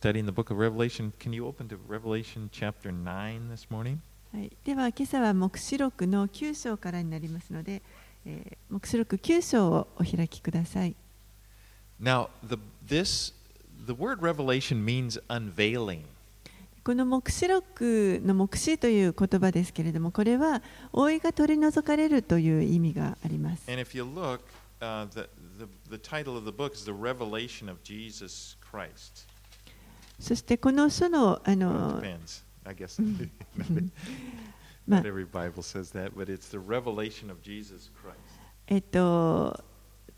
[0.00, 1.12] studying the book of Revelation.
[1.18, 3.98] Can you open to Revelation chapter 9 this morning?
[4.32, 7.82] はい、では今朝は黙示録の9章からになりますので、
[8.24, 10.94] えー、黙示録9章をお開きください。
[12.00, 13.34] Now, the, this,
[13.88, 16.02] the word revelation means unveiling.
[16.84, 20.62] この黙示録の黙示という言葉ですけれども、これは
[20.92, 23.68] 覆いが取り除かれるという意味があります。
[23.68, 24.42] And if you look,
[24.80, 25.28] uh, the,
[25.58, 29.27] the, the title of the book is The Revelation of Jesus Christ.
[30.18, 32.00] そしてこの書のあの.
[34.86, 35.02] まあ.
[38.66, 39.64] えっと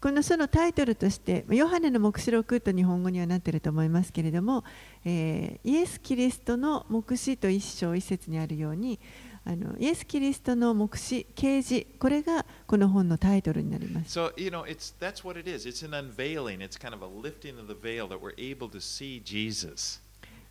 [0.00, 4.64] この書のタイトルとして、ヨハネの黙示録と日本語にはなっていると思いますけれども、
[5.04, 8.98] えーイエス・キリストの黙示と一章一節にあるように、
[9.44, 14.12] あのイエス・キリストの目視、啓示、これがこの本のタイトルになります。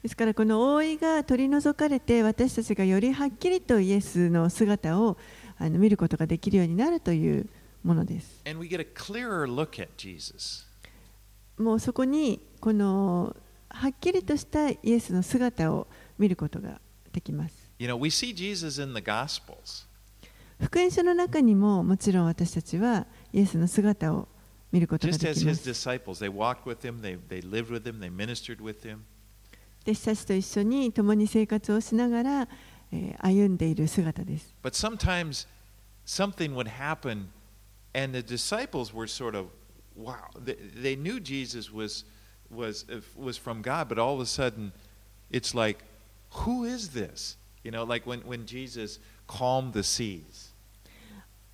[0.02, 5.18] ですから、この覆いが取り除かれて、私たちがよりはっきりとイエスの姿を
[5.58, 7.50] あの見ることができるようになるという
[7.84, 8.42] ものです。
[11.58, 13.36] もうそこに、この
[13.68, 16.80] はっきりとしたイエスの姿を見ることが
[17.12, 17.59] できます。
[17.79, 19.87] You know, we see Jesus in the Gospels.
[20.61, 24.29] 福音書の中にももちろん私たちはイエスの姿を
[24.71, 25.69] 見ることが Just で as きま his す。
[25.71, 29.01] disciples, they walked with him, they, they lived with him, they ministered with him.
[29.85, 32.49] 弟子たちと一緒に共に生活をしながら、
[32.93, 34.55] えー歩んでいる姿です。
[34.63, 35.47] But sometimes
[36.07, 37.27] something would happen,
[37.95, 39.49] and the disciples were sort of,
[39.97, 42.05] wow, they, they knew Jesus was,
[42.51, 44.73] was, was from God, but all of a sudden
[45.31, 45.85] it's like,
[46.45, 47.37] who is this?
[47.70, 50.50] You know, like when, when Jesus calmed the seas.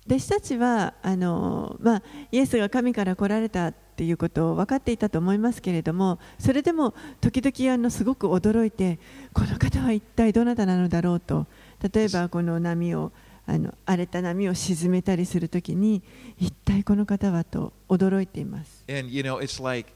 [0.06, 8.98] 弟子たちはあの、まあ、イエスが神から来られたっていうことを分かっていたと思いますけれどもそれでも時々あのすごく驚いて
[9.34, 11.46] この方は一体どなたなのだろうと
[11.92, 13.12] 例えばこの波を
[13.46, 16.02] あの荒れた波を沈めたりするときに
[16.38, 18.84] 一体この方はと驚いています。
[18.88, 19.92] And, you know, it's like,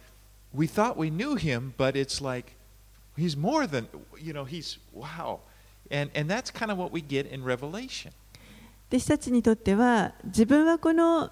[0.52, 2.52] we thought we knew him, but it's like,
[3.16, 3.86] he's more than,
[4.20, 5.38] you know, he's, wow.
[5.90, 8.12] And, and that's kind of what we get in Revelation.
[8.90, 11.30] 弟子たちにとっては自分はこの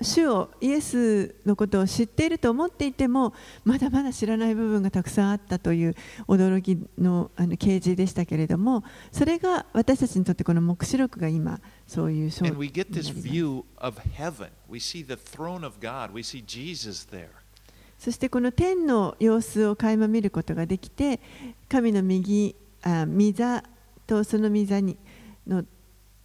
[0.00, 3.32] 主をイエスのことを知っていると思っていても
[3.64, 5.96] まだまだ知らない部分がたくさんあったという
[6.28, 14.50] 驚きのあの啓示でしたけれどもそれが私たちにとってこの黙示録が今そういう章に And な we り get ま this す view of heaven.
[14.68, 16.12] We see the throne of God.
[16.12, 17.30] We see Jesus there.
[17.98, 21.18] そしてこの天の様子を垣間見ることができて
[21.68, 23.64] 神の右あ御座
[24.08, 24.96] とその御座に
[25.46, 25.64] の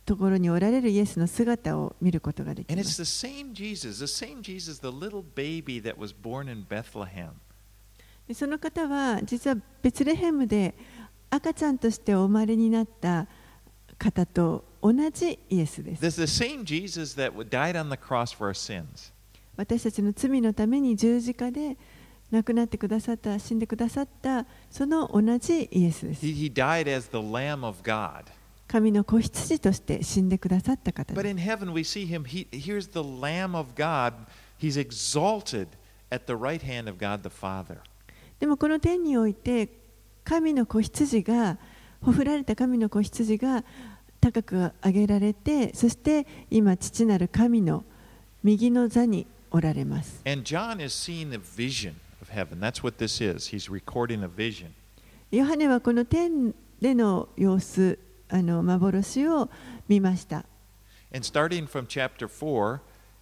[0.06, 3.04] ところにおられるイエスの姿を見ることができます。
[3.54, 3.54] Jesus,
[8.34, 10.74] その方は実はベツレヘムで
[11.30, 13.28] 赤ちゃんとしてお生まれになった
[13.98, 16.02] 方と同じイエスです。
[19.56, 21.78] 私たちの罪のために十字架で。
[22.34, 26.26] 亡くなってくださった、死んでくださった、その同じイエスです。
[26.26, 28.24] He, he died as the Lamb of God.
[28.68, 31.32] 神の子羊として死んでくださった方 But です。
[31.32, 32.24] in heaven, we see him.
[32.24, 34.14] He, here's the Lamb of God.
[34.60, 35.68] He's exalted
[36.10, 37.78] at the right hand of God the Father.
[38.40, 39.70] でもこの天において、
[40.24, 41.60] 神の子羊が、
[42.02, 43.64] ほふられた神の子羊が
[44.20, 47.84] 高く上げられて、そして今、父なる神の
[48.44, 50.24] 右の座におられます。
[50.26, 51.94] And John is seeing the vision
[52.34, 52.60] heaven.
[52.60, 53.48] That's what this is.
[53.48, 54.74] He's recording a vision.
[55.32, 57.98] ヨハネはこの天での様子、
[58.30, 59.50] あの幻を
[59.88, 60.46] 見ました。
[61.14, 62.80] And starting from chapter 4,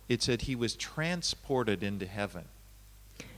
[0.10, 2.44] it said he was transported into heaven.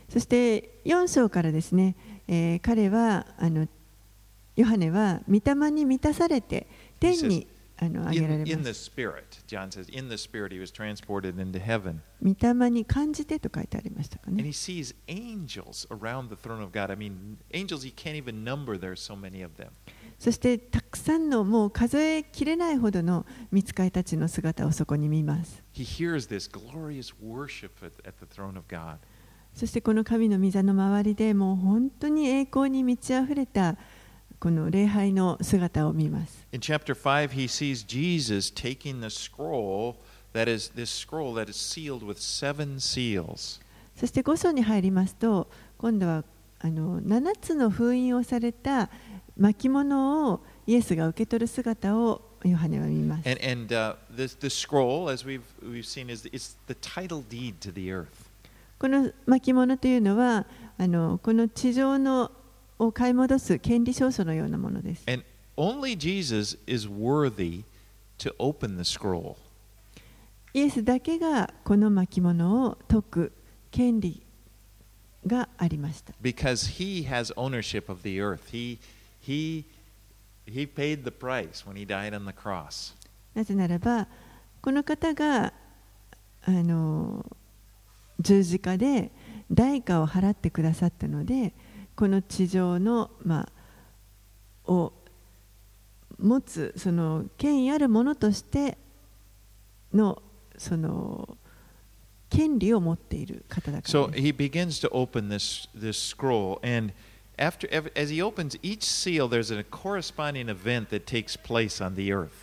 [0.09, 1.95] そして4章からですね、
[2.27, 3.67] えー彼はあの
[4.55, 6.67] ヨハネは御霊に満たされて
[6.99, 7.47] 天に
[7.77, 8.91] あの上げら In, れま the す。
[8.95, 9.23] Spirit.
[9.47, 11.99] John says, in the Spirit, he was transported into heaven.
[12.21, 14.51] 御霊に感じてと書いてありましたか And ね he。
[14.51, 16.91] sees angels around the throne of God.
[16.91, 19.69] I mean, angels he can't even number, there's so many of them.
[20.19, 25.63] そしてたくさんのもう数えきれないほどの見つかいたちの姿をそこに見ます。
[25.73, 28.97] He hears this glorious worship at, at the throne of God.
[29.53, 33.77] そしてこの神の御座の周りでもう本当に栄光に満ち溢れた
[34.43, 36.45] この礼拝の姿を見ます。
[36.51, 39.95] In chapter 5, he sees Jesus taking the scroll
[40.33, 43.61] that is this scroll that is sealed with seven seals.
[43.95, 45.47] そして5章に入りますと
[45.77, 46.25] 今度は
[46.59, 48.89] あの7つの封印をされた
[49.37, 53.29] 巻物をイエスが受け取る姿をヨハネは見ます。
[53.29, 57.71] And, and uh, this, the scroll, as we've, we've seen, is it's the title deed to
[57.71, 58.07] the earth.
[58.77, 60.45] この巻物というのは
[60.77, 62.29] あのこの地上の
[62.79, 65.03] を買い戻す権利証書のようなものです。
[65.07, 65.23] And
[65.57, 67.63] only Jesus is worthy
[68.19, 69.35] to open the scroll.
[70.53, 73.31] イエスだけがこの巻物を解く
[73.71, 74.21] 権利
[75.25, 76.13] がありました。
[76.21, 78.51] because he has ownership of the earth.
[78.51, 78.77] He,
[79.19, 79.65] he,
[80.45, 82.93] he paid the price when he died on the cross.
[83.33, 84.07] なぜならば、
[84.61, 85.53] この方が
[86.45, 87.25] あの
[88.19, 89.11] 十字架で
[89.51, 91.53] 代価を払ってくださったので、
[91.95, 93.47] この地上の、ま
[94.67, 94.93] あ、を
[96.19, 98.77] 持つその権威あるものとして
[99.93, 100.21] の
[100.57, 101.37] その
[102.29, 104.11] 権利を持っている方だから So。
[104.11, 106.93] he begins to open this, this scroll, and
[107.37, 112.11] after, as he opens each seal, there's a corresponding event that takes place on the
[112.11, 112.42] earth.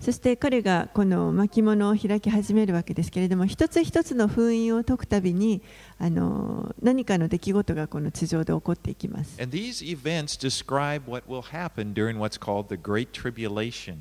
[0.00, 5.60] そして彼がこの巻物を開き始めるわけですけれども一つ一つの封印を解くたびに
[5.98, 9.40] あの何かの出来事がこの地上で起こっていきます。
[9.40, 13.98] And these events describe what will happen during what's called the Great Tribulation.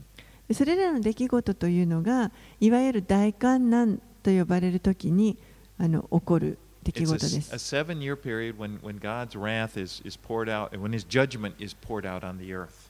[0.53, 2.31] それらの出来事というのが
[2.61, 5.37] いわゆる大観難と呼ばれる時に
[5.77, 7.51] あの起こる出来事です。
[7.55, 11.75] seven year period when, when God's wrath is, is poured out, and when his judgment is
[11.75, 12.89] poured out on the earth.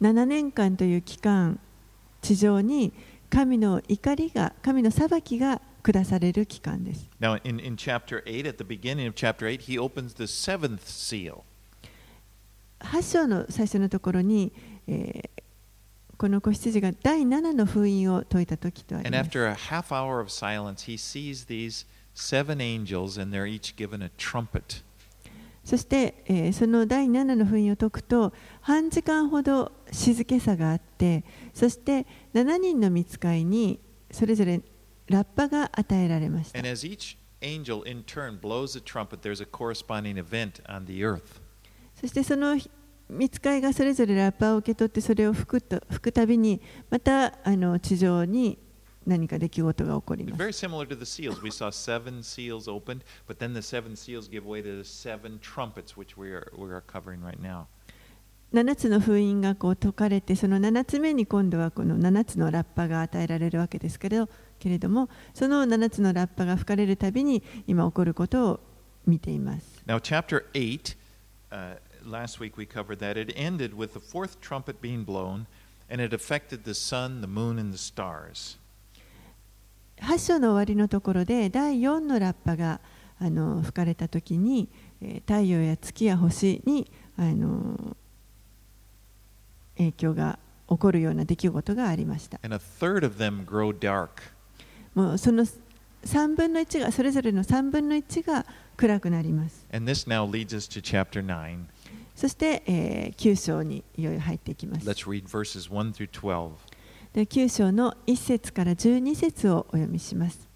[0.00, 1.60] 7年間という期間
[2.20, 2.92] 地上に
[3.30, 7.08] 神の怒りが神の裁きが下される期間です。
[7.20, 11.42] Now, in, in chapter 8, at the beginning of chapter 8, he opens the seventh seal.
[12.80, 14.52] 8章の最初のところに、
[14.86, 15.40] えー
[16.20, 19.30] この子羊が第7の封印を解いた時とあり And ます。
[19.30, 24.10] after a half hour of silence, he sees these seven angels, and they're each given a
[24.18, 24.82] trumpet.
[25.64, 34.60] そして、えーその第7の封印を解くと半時間ほど静けさがあってそして7人の見つかいにそれぞれ
[35.08, 36.60] ラッパが与えられました
[37.42, 41.40] angel in turn blows a trumpet, there's a corresponding event on the earth.
[42.00, 42.58] そしてその
[43.08, 48.58] 見つかいがそれぞれラッパを受け取ってそれを吹くと吹くたびにまたあの地上に
[49.06, 51.42] 何か出来事が起こります very similar to the seals.
[51.42, 55.40] We saw seven seals opened, but then the seven seals give way to the seven
[55.40, 57.66] trumpets, which we are, we are covering right now.
[58.52, 68.60] 7つの封印がこう解かれてその7つ目に今度はこの7つのラッパが与えられるわけですけれどけれどもその7つのラッパが吹かれるたびに今起こることを
[69.06, 70.96] 見ています Now, chapter 8,
[71.52, 73.16] uh, last week we covered that.
[73.16, 75.46] It ended with the fourth trumpet being blown,
[75.88, 78.58] and it affected the sun, the moon, and the stars.
[80.00, 82.80] 8章の終わりのところで第4のラッパが
[83.18, 84.68] あの吹かれた時に
[85.00, 87.96] えー太陽や月や星にあの
[89.80, 90.38] 影響が
[90.68, 92.38] 起こるような出来事がありました.
[94.94, 95.44] もうその
[96.04, 98.46] 3分の1がそれぞれの3分の1が
[98.76, 101.58] 暗くなります And this now leads us to chapter 9.
[102.14, 106.50] そして、えー9章にいよいよ入っていきます Let's read verses 1 through 12.
[107.12, 110.48] で9章の1節から12節をお読みします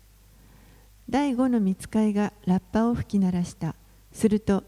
[1.11, 3.75] 第5の見つかいがラッパを吹き鳴らした
[4.13, 4.65] すると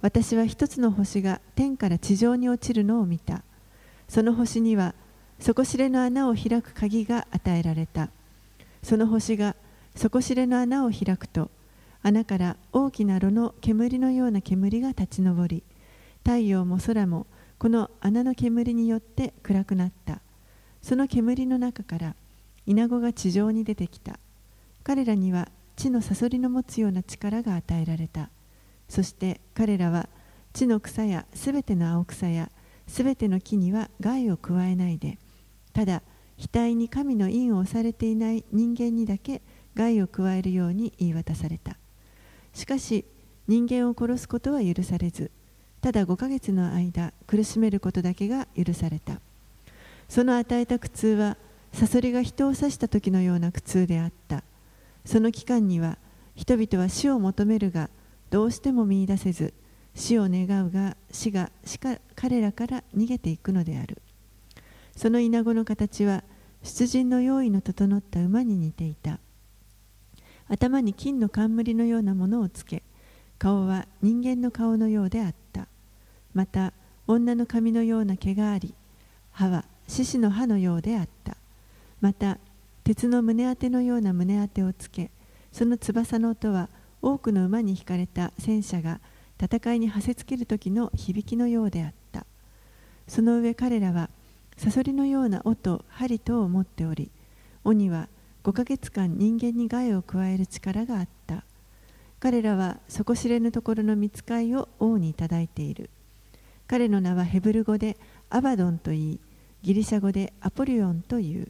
[0.00, 3.42] 私は一つの星が天から地上に落ちるのを見た
[4.08, 4.94] その星には
[5.38, 8.08] 底知れの穴を開く鍵が与えられた。
[8.82, 9.54] その星が
[9.94, 11.50] 底知れの穴を開くと
[12.02, 15.62] 穴から大きな炉の煙のような煙が立ち上り
[16.24, 17.26] 太陽も空も
[17.58, 20.20] この穴の煙によって暗くなった。
[20.80, 22.14] その煙の中から
[22.66, 24.18] イナゴが地上に出てきた。
[24.84, 28.30] 彼らには地のサソリの持つような力が与えられた。
[28.88, 30.08] そして彼らは
[30.52, 32.50] 地の草やすべての青草や
[32.88, 35.18] すべての木には害を加えないで。
[35.72, 36.02] ただ
[36.38, 39.42] 額に神の印を押されていない人間にだけ
[39.74, 41.76] 害を加えるように言い渡された。
[42.52, 43.04] しかし
[43.46, 45.30] 人間を殺すことは許されず
[45.80, 49.20] ただ5ヶ月の間苦しめることだけが許された。
[50.08, 51.36] その与えた苦痛は
[51.72, 54.42] サソリが人を刺した時のような苦痛であった。
[55.04, 55.98] その期間には
[56.34, 57.90] 人々は死を求めるが
[58.30, 59.52] どうしても見出せず
[59.98, 64.00] 死を願うが死がしか彼らから逃げていくのである。
[64.96, 66.22] そのイナゴの形は
[66.62, 69.18] 出陣の用意の整った馬に似ていた。
[70.46, 72.82] 頭に金の冠のようなものをつけ
[73.38, 75.66] 顔は人間の顔のようであった。
[76.32, 76.72] また
[77.08, 78.74] 女の髪のような毛があり
[79.32, 81.36] 歯は獅子の歯のようであった。
[82.00, 82.38] また
[82.84, 85.10] 鉄の胸当てのような胸当てをつけ
[85.50, 86.68] その翼の音は
[87.02, 89.00] 多くの馬に引かれた戦車が
[89.40, 92.26] 戦いにはせつける時の響きのようであった
[93.06, 94.10] その上彼らは
[94.56, 97.10] サソリのような音針等を持っており
[97.64, 98.08] 鬼は
[98.44, 101.44] 5ヶ月間人間に害を加える力があった
[102.20, 105.90] 彼らは底知れぬところの見つかいを王にいただいている
[106.68, 107.96] 彼の名はヘブル語で
[108.28, 109.20] アバドンといい、
[109.62, 111.48] ギリシャ語でアポリオンという。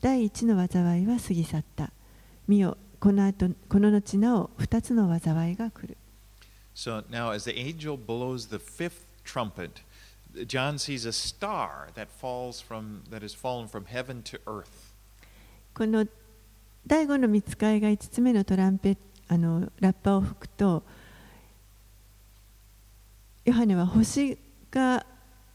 [0.00, 1.92] 第一の災いは過ぎ去った。
[2.48, 5.96] 見よ、この後この後なお二つの災いが来る。
[6.79, 9.81] So now, as the angel blows the fifth trumpet,
[10.45, 14.93] John sees a star that falls from that has fallen from heaven to earth.
[15.73, 16.05] この
[16.87, 20.83] 第五の見つかいが5つ目のトランペあのラッパを吹くと、
[23.45, 24.37] ヨハネは星
[24.69, 25.05] が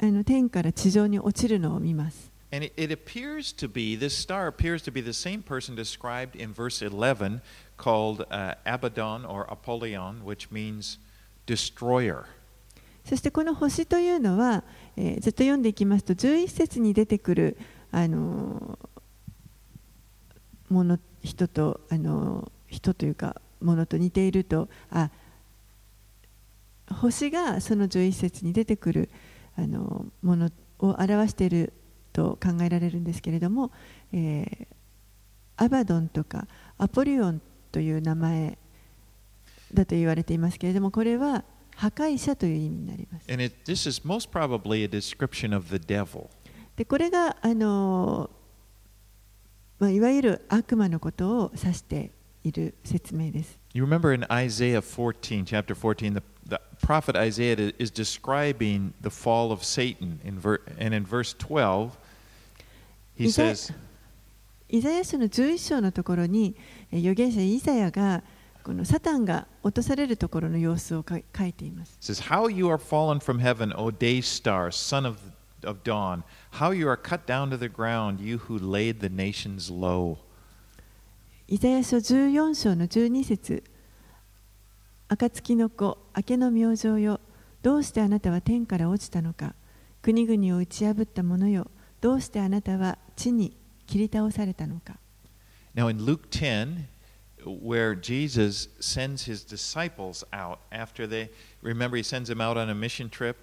[0.01, 2.31] あの天から地上に落ちるのを見ます。
[2.53, 6.35] And it, it appears to be, this star appears to be the same person described
[6.35, 7.43] in verse 11
[7.77, 10.99] called uh, Abaddon or Apollyon, which means
[11.46, 12.24] destroyer.
[13.06, 14.64] そしてこの星というのは、
[14.98, 17.58] えーずっと読んでいきますと11節に出てくる、
[17.92, 25.12] あのーもの人と、あのー人というかものと似ているとあ
[26.90, 29.10] 星がその11節に出てくる、
[29.56, 30.50] あのーもの
[30.80, 31.74] を表している
[32.12, 33.72] と考えられるんですけれども、
[34.14, 34.76] えー
[35.58, 36.48] アバドンとか
[36.78, 38.58] アポリオンという名前
[39.76, 41.44] だと言われていますけれどもこれは
[41.76, 43.32] 破壊者という意味になります。
[43.32, 46.30] It, this is most probably a description of the devil.
[46.76, 48.30] でこれがあの、
[49.80, 52.12] まあ、いわゆる悪魔のことを指して
[52.44, 53.60] いる説明です。
[53.74, 59.64] You remember in Isaiah 14, chapter 14, the, the prophet Isaiah is describing the fall of
[59.64, 60.20] Satan.
[60.24, 61.92] In ver, and in verse 12,
[63.18, 63.74] he イザヤ says,
[64.70, 66.56] イザヤ書の11章のところに
[66.92, 68.24] え預言者イザヤが
[68.66, 72.00] このサタンが落とされるところの様子をか書いています。
[72.02, 75.20] says, How you are fallen from heaven, O day star, son of,
[75.64, 76.24] of dawn.
[76.54, 80.18] How you are cut down to the ground, you who laid the nations low.
[81.48, 83.64] イザヤ書14章の12節
[85.10, 87.20] 暁の子、明けの明星よ、
[87.62, 89.54] どうしてあなたは天から落ちたのか、
[90.02, 91.68] 国々を打ち破った者よ、
[92.02, 93.56] どうしてあなたは地に
[93.86, 94.96] 切り倒されたのか。
[95.76, 96.95] Now, in Luke 10,
[97.46, 101.30] where Jesus sends his disciples out after they,
[101.62, 103.38] remember, he sends them out on a mission trip,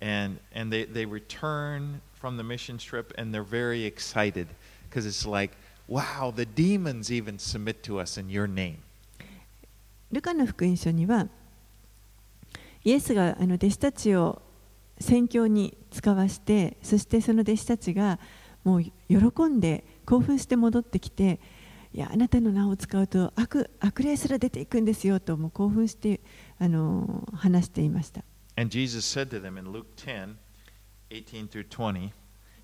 [0.00, 4.48] and, and they, they return from the mission trip and they're very excited
[4.88, 5.50] because it's like,
[5.88, 8.78] wow, the demons even submit to us in your name.
[10.10, 11.28] ルカの福音書には
[12.84, 14.40] イエスがあの弟子たちを
[15.00, 18.18] 宣教に使わしてそしてその弟子たちが
[18.62, 21.40] もう喜んで興奮して戻ってきて
[21.94, 26.20] いやあなたの名を使うと悪悪霊すら出ていくんですよともう興奮して
[26.58, 28.24] あの話していました
[28.56, 30.34] And Jesus said to them in Luke 10,
[31.10, 32.10] 18 through 20,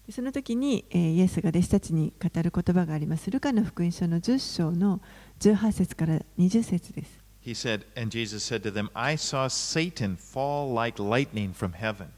[0.05, 5.01] でその時に、えーイエスが弟子たちに語る言葉がありますルカの福音書の10章の
[5.39, 12.09] 18節から20節です He said, and Jesus said to them, I saw Satan fall like lightning from heaven.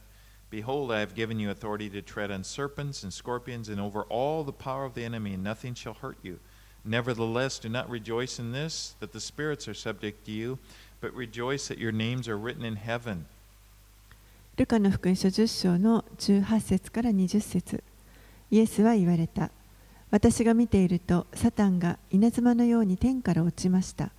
[0.51, 4.43] Behold, I have given you authority to tread on serpents and scorpions and over all
[4.43, 6.41] the power of the enemy, and nothing shall hurt you.
[6.85, 10.59] Nevertheless, do not rejoice in this, that the spirits are subject to you,
[11.01, 13.27] but rejoice that your names are written in heaven.
[14.57, 17.83] ルカの福音書10章の18節から20節。
[18.51, 19.51] イエスは言われた。
[20.11, 24.11] 私が見ているとサタンが稲妻のように天から落ちました。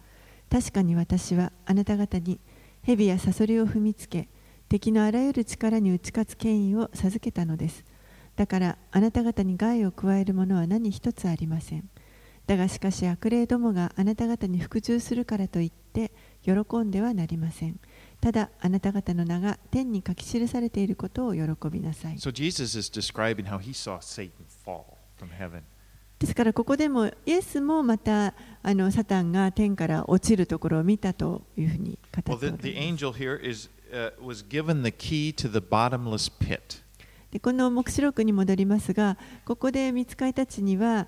[0.50, 2.40] 確かに私はあなた方に
[2.84, 4.28] 蛇やサソリを踏みつけ
[4.70, 7.84] 敵のあらゆる力に打ち勝つ権威を授けたのです。
[8.36, 11.88] だからあなた方に害を加えるものは何一つありません。
[12.46, 16.12] だがしかし悪霊どもがあなた方に服従するからといって
[16.44, 17.80] 喜んではなりません
[18.20, 24.32] ただあなた方の名が天に書き記されていることを喜びなさい So Jesus is describing how he saw Satan
[24.66, 24.84] fall
[25.18, 25.62] from heaven.
[26.20, 36.82] ですからここでもイエスもまたあのサタンが天から落ちるところを見たというふうに語 Well, ってります angel here is, uh, was given the key to the bottomless pit.
[37.32, 41.08] でこの黙示録に戻りますがここで見つかいたちには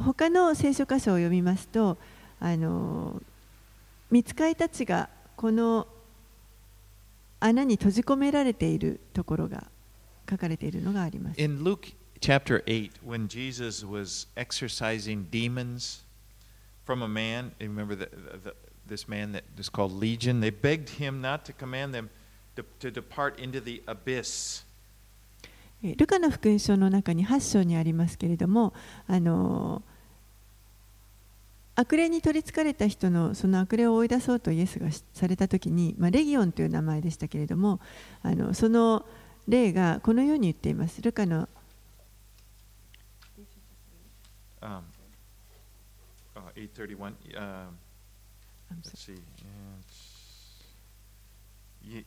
[0.00, 1.98] 他の聖書箇所を読みますと
[2.40, 3.20] あの
[4.10, 5.86] 見つかいたちがこの
[7.38, 9.66] 穴に閉じ込められているところが
[10.28, 16.02] 書かれているのがあります In Luke chapter 8, when Jesus was exorcising demons
[16.84, 18.08] from a man, remember the,
[18.42, 18.54] the,
[18.86, 22.10] this man that is called Legion, they begged him not to command them
[22.56, 24.64] to, to depart into the abyss.
[25.82, 28.72] えールカの福音書の中に8章にありますけれども、
[29.06, 29.82] あの
[31.74, 37.80] 悪霊に取りつかれた人のその悪霊を追い出そうとイエスがしされたときに、まあ、レギオンという名前でしたけれども
[38.22, 39.06] あのその
[39.48, 41.00] 霊がこのように言っています。
[41.00, 41.48] ルカの
[44.62, 44.84] Um,
[46.36, 47.14] uh, 831.
[47.34, 47.78] Um,
[48.84, 49.14] let's see.
[49.14, 50.64] It's,
[51.82, 52.04] ye,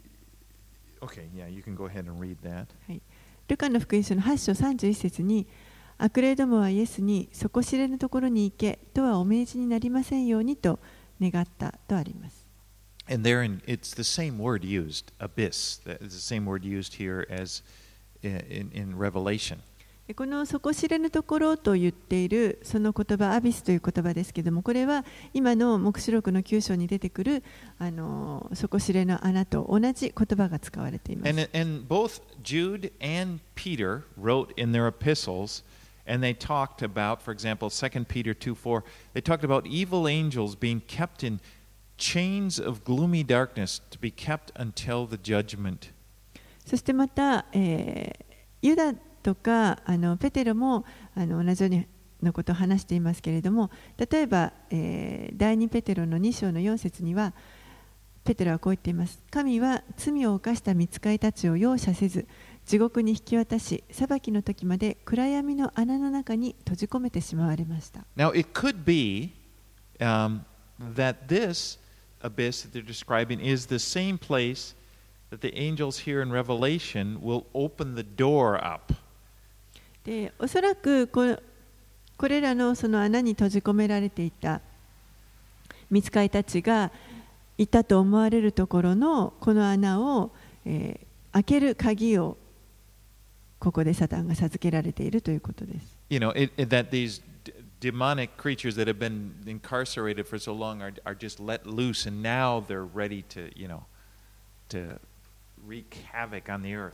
[1.02, 2.68] okay, yeah, you can go ahead and read that.
[3.54, 5.46] ルカの福音書の8章31節に
[6.00, 10.80] 悪霊どもはイエスに底知れぬところに行けとはお命じになりませんようにと
[11.22, 12.48] 願ったとあります。
[13.08, 15.82] And therein, it's the same word used, abyss.
[15.86, 17.62] That is the same word used here as
[18.24, 19.60] in, in, in Revelation.
[20.08, 27.44] でこの底知れぬところと言っているその言葉アビスという言葉ですけれどもこれは今の黙示録の9章に出てくる
[27.80, 31.30] あの底知れぬ穴と同じ言葉が使われています。
[31.30, 35.64] And, and both Jude and Peter wrote in their epistles,
[36.06, 38.84] and they talked about, for example, 2 Peter 2 4,
[39.14, 41.40] they talked about evil angels being kept in
[41.98, 45.94] chains of gloomy darkness to be kept until the judgment.
[46.66, 48.34] そしてまた、えー
[48.64, 48.94] ユダ
[49.24, 51.88] とかあのペテロもあの同じように
[52.22, 57.34] のことを話していますけれども例えば、えー第2ペテロの2章の4節には
[58.24, 62.28] ペテロはこう言っています神は罪を犯した見つかりたちを容赦せず
[62.66, 69.34] 地獄に引き渡し裁きの時まで暗闇の穴の中に閉じ込めてしまわれました Now, it could be
[70.00, 70.42] um,
[70.96, 71.80] that this
[72.22, 74.76] abyss that they're describing is the same place
[75.30, 78.94] that the angels here in Revelation will open the door up.
[80.06, 81.38] でおそらくこ
[82.18, 84.62] これらのその穴に閉じ込められていた
[85.90, 86.92] 見つかりたちが
[87.58, 90.32] いたと思われるところのこの穴を、
[90.66, 92.38] えー開ける鍵を
[93.58, 95.98] ここでサタンが授けられているということです。
[96.12, 97.24] you know, it, it- that these
[97.82, 102.22] demonic creatures that have been incarcerated for so long are, are just let loose, and
[102.22, 103.82] now they're ready to, you know,
[104.70, 105.00] to
[105.68, 106.94] wreak havoc on the earth.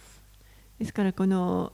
[0.79, 1.73] ですからこの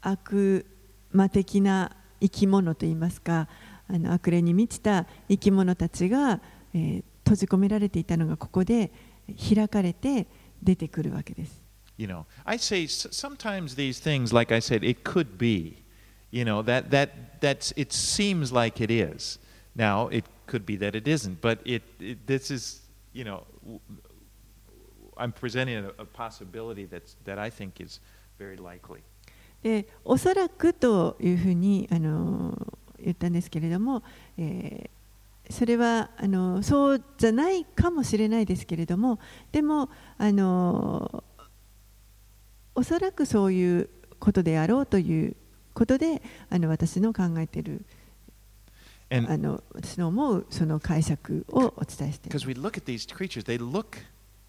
[0.00, 0.66] 悪
[1.12, 3.48] 魔的な生き物といいますか
[3.88, 6.40] あの悪霊に満ちた生き物たちが、
[6.74, 8.92] えー閉じ込められていたのがここで
[9.52, 10.28] 開かれて
[10.62, 11.60] 出てくるわけです。
[11.98, 15.82] You know, I say sometimes these things, like I said, it could be,
[16.30, 19.40] you know, that that that's it seems like it is.
[19.74, 22.82] Now it could be that it isn't, but it, it this is,
[23.12, 23.80] you know, w-
[25.16, 27.98] I'm presenting a, a possibility that's that I think is
[28.38, 29.00] very likely.
[29.62, 32.56] でおそらくというふうにあの
[33.02, 34.02] 言ったんですけれども、
[34.38, 34.96] えー
[35.48, 39.20] それはあのそうじゃないかもしれないですけれども
[39.52, 41.22] でもあの
[42.74, 43.88] おそらくそういう
[44.18, 45.36] ことであろうという
[45.72, 47.84] ことであの私の考えている
[49.08, 53.98] And あの私の思うその解釈をお伝えしています because we look at these creatures, they look,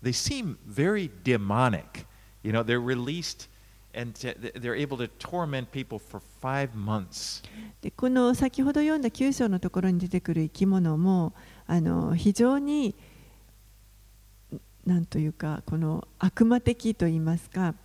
[0.01, 2.07] they seem very demonic.
[2.43, 3.47] You know, they're released
[3.93, 4.13] and
[4.59, 7.43] they're able to torment people for five months.
[7.81, 11.33] でこの先ほど読んだ9章のところに出てくる生き物も
[11.65, 12.95] あの非常に
[14.85, 17.75] なんというかこの悪魔的といいますか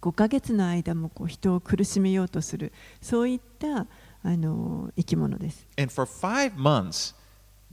[0.00, 3.86] 5ヶ月の間もこう人を苦しめようとするそういった
[4.22, 7.14] あの生き物です And for five months,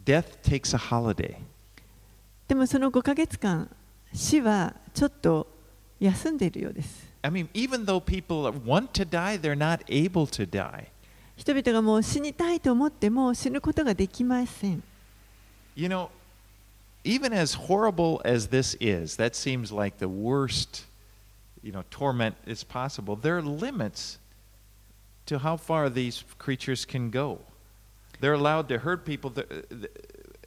[0.06, 1.38] death takes a holiday.
[2.48, 3.70] でもその5ヶ月間
[4.14, 5.55] 死はちょっと
[5.99, 10.87] 休んでいるようです I mean, even though people want to die, they're not able to die.
[11.37, 14.83] 人々がもう死にたいと思っても死ぬことができません
[15.77, 16.11] You know,
[17.05, 20.85] even as horrible as this is, that seems like the worst,
[21.63, 23.17] you know, torment is possible.
[23.17, 24.19] There are limits
[25.27, 27.39] to how far these creatures can go.
[28.21, 29.31] They're allowed to hurt people.
[29.31, 29.47] They're,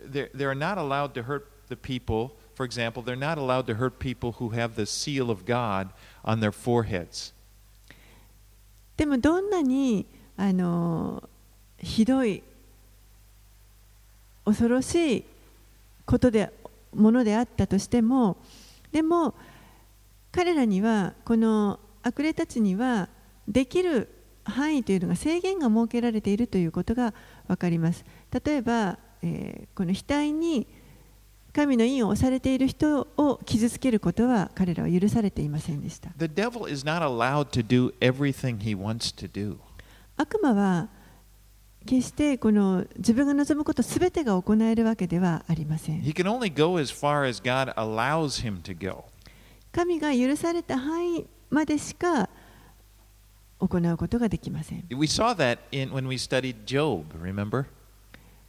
[0.04, 2.36] they're, they're not allowed to hurt the people.
[2.59, 5.91] For example, they're not allowed to hurt people who have the seal of God
[6.25, 7.33] on their foreheads.
[8.97, 11.23] でもどんなにあの
[11.79, 12.43] ひどい
[14.45, 15.25] 恐ろしい
[16.05, 16.53] ことで
[16.93, 18.37] ものであったとしても
[18.91, 19.35] でも
[20.33, 23.09] 彼らにはこの悪霊たちには
[23.47, 24.09] できる
[24.43, 27.15] 範囲というのが制限が設けられているということが
[27.47, 28.05] 分かります
[28.45, 30.67] 例えば、えーこの額に
[31.53, 39.57] 神の印を押されている人を傷つけることは彼らは許されていませんでした The devil is not allowed to do everything he wants to do.
[40.17, 40.89] 悪魔は
[41.87, 49.05] 決してこの自分が望むことすべてが行えるわけではありません He can only go as far as God allows him to go.
[49.73, 52.29] 神が許された範囲までしか
[53.61, 54.85] 行うことができません。
[54.91, 57.67] We saw that in when we studied Job, remember?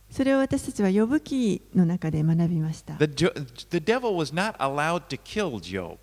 [0.10, 2.96] それを私たちは呼ぶ記の中で学びました。
[2.96, 5.98] The, the devil was not allowed to kill Job.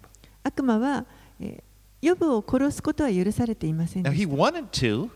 [0.45, 1.05] 悪魔は、
[1.41, 1.63] えー
[2.03, 4.33] ヨブを殺すことは許されていません Now, で he した。
[4.35, 5.11] wanted to.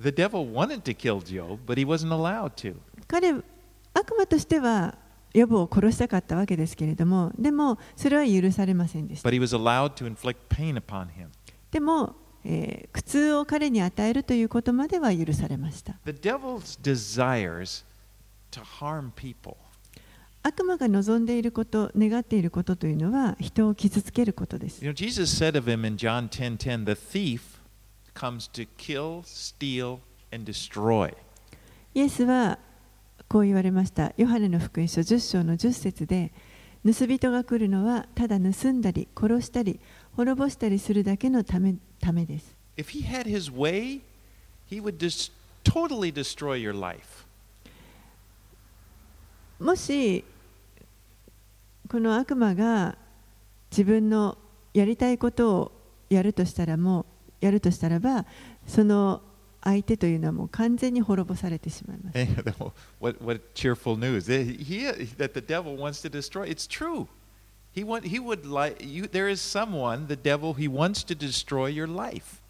[0.00, 2.76] The devil wanted to kill Job, but he wasn't allowed to.
[3.08, 3.42] 彼悪
[4.16, 4.96] 魔としては
[5.32, 11.28] ヨブを殺したかったわけですけれどもでもそれは許されませんでした But he was allowed to inflict pain upon him.
[11.70, 12.14] でも、
[12.48, 17.84] えー苦痛を彼に与えるということまでは許されました The devil's desires
[18.52, 19.56] to harm people.
[20.42, 27.40] 悪魔が望んでいること願っていることというのは人を傷つけることです You know, Jesus said of him in John 10:10, "The thief
[28.14, 29.98] comes to kill, steal,
[30.32, 31.12] and destroy."
[31.94, 32.58] イエスは
[33.28, 36.32] こう言われましたヨハネの福音書10章の10節で
[36.84, 39.80] 盗人が来るのはただ盗んだり殺したり
[40.16, 42.56] 滅ぼしたりするだけのため,ためです。
[49.60, 50.24] もし、
[51.88, 52.96] この悪魔が
[53.70, 54.38] 自分の
[54.72, 55.72] やりたいことを
[56.08, 57.04] やるとしたら,もう
[57.44, 58.24] やるとしたらば、
[58.66, 59.20] その
[59.62, 62.18] 相手というのはもう完全に滅ぼされてしまいます。
[63.00, 64.28] what, what cheerful news!
[64.32, 64.86] He, he,
[65.18, 66.48] that the devil wants to destroy.
[66.48, 67.06] It's true!
[67.76, 69.06] He want, he would like you.
[69.06, 70.54] There is someone, the devil.
[70.54, 72.40] He wants to destroy your life.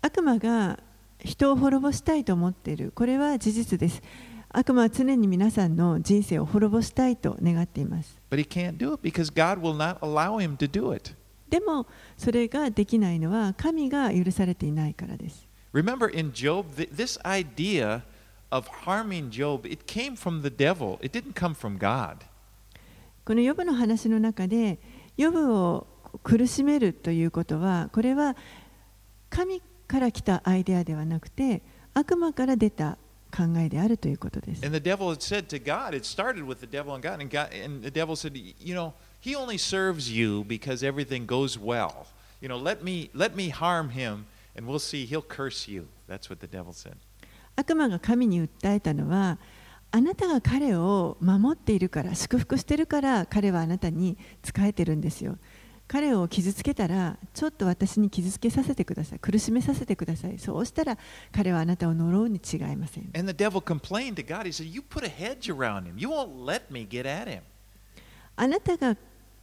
[0.00, 0.80] 悪魔が
[1.22, 4.02] 人を滅ぼしたいと思っているこれは事実です。
[4.48, 8.18] 悪魔は常に皆さんの人生を滅ぼしたいと願っています。
[8.30, 11.14] But he can't do it because God will not allow him to do it.
[11.50, 15.46] でもそれができないのは神が許されていないからです。
[15.74, 18.00] Remember in Job, th- this idea
[18.50, 20.98] of harming Job, it came from the devil.
[21.02, 22.24] It didn't come from God.
[23.24, 24.78] このヨブの話の中で
[25.16, 25.86] ヨブを
[26.22, 28.36] 苦しめるということはこれは
[29.30, 31.62] 神から来たアイデアではなくて
[31.94, 32.98] 悪魔から出た
[33.34, 34.64] 考えであるということです。
[34.64, 37.48] And the devil had said to God, it started with the devil and God, and, God,
[37.52, 42.06] and the devil said, you know, he only serves you because everything goes well.
[42.42, 45.06] You know, let me let me harm him, and we'll see.
[45.06, 45.86] He'll curse you.
[46.08, 46.96] That's what the devil said.
[47.56, 49.38] 悪魔が神に訴えたのは
[49.94, 55.38] あなたが彼を守っているから祝福しているから彼はあなたに仕えてるんですよ。
[55.86, 60.96] 彼を傷つけたらちょっと私に傷つけさせてください苦しめさせてくださいそうしたら
[61.32, 64.44] 彼はあなたを呪うに違いません And the devil complained to God.
[64.44, 65.98] He said, "You put a hedge around him.
[65.98, 67.42] You won't let me get at him."
[68.36, 68.96] あなたが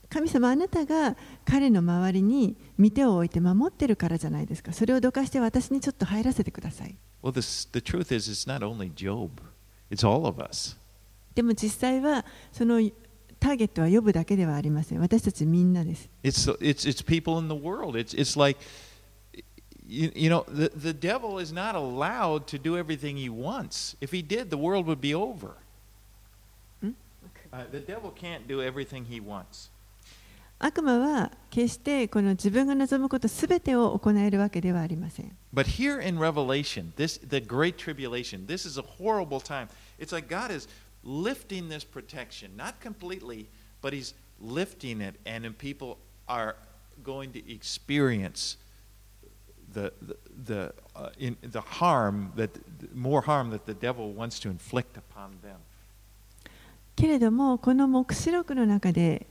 [0.10, 9.30] 神様あなたが彼の周りに見てを置いて守ってるからじゃないですかそれをどかして私にちょっと入らせてください Well, this, the truth is, it's not only Job;
[9.91, 10.77] it's all of us.
[11.35, 12.81] でも実際はその
[13.41, 17.99] ターゲットは呼ぶだけではありません私たちみんなです It's it's it's people in the world.
[17.99, 18.59] It's it's like
[19.87, 23.97] you, you know the the devil is not allowed to do everything he wants.
[24.01, 25.57] If he did, the world would be over.
[26.81, 26.93] Hmm?
[27.53, 29.69] Uh, the devil can't do everything he wants.
[30.62, 39.70] 悪魔は決してこの自分が望むことすべてを行えるわけではありません But here in Revelation, this the great tribulation, this is a horrible time.
[39.98, 40.68] It's like God is
[41.04, 43.48] lifting this protection, not completely,
[43.82, 46.56] but He's lifting it, and then people are
[47.04, 48.58] going to experience
[49.74, 52.50] the the the, uh, in, the harm that
[52.94, 55.56] more harm that the devil wants to inflict upon them.
[56.96, 59.26] けれどもこの黙示録の中で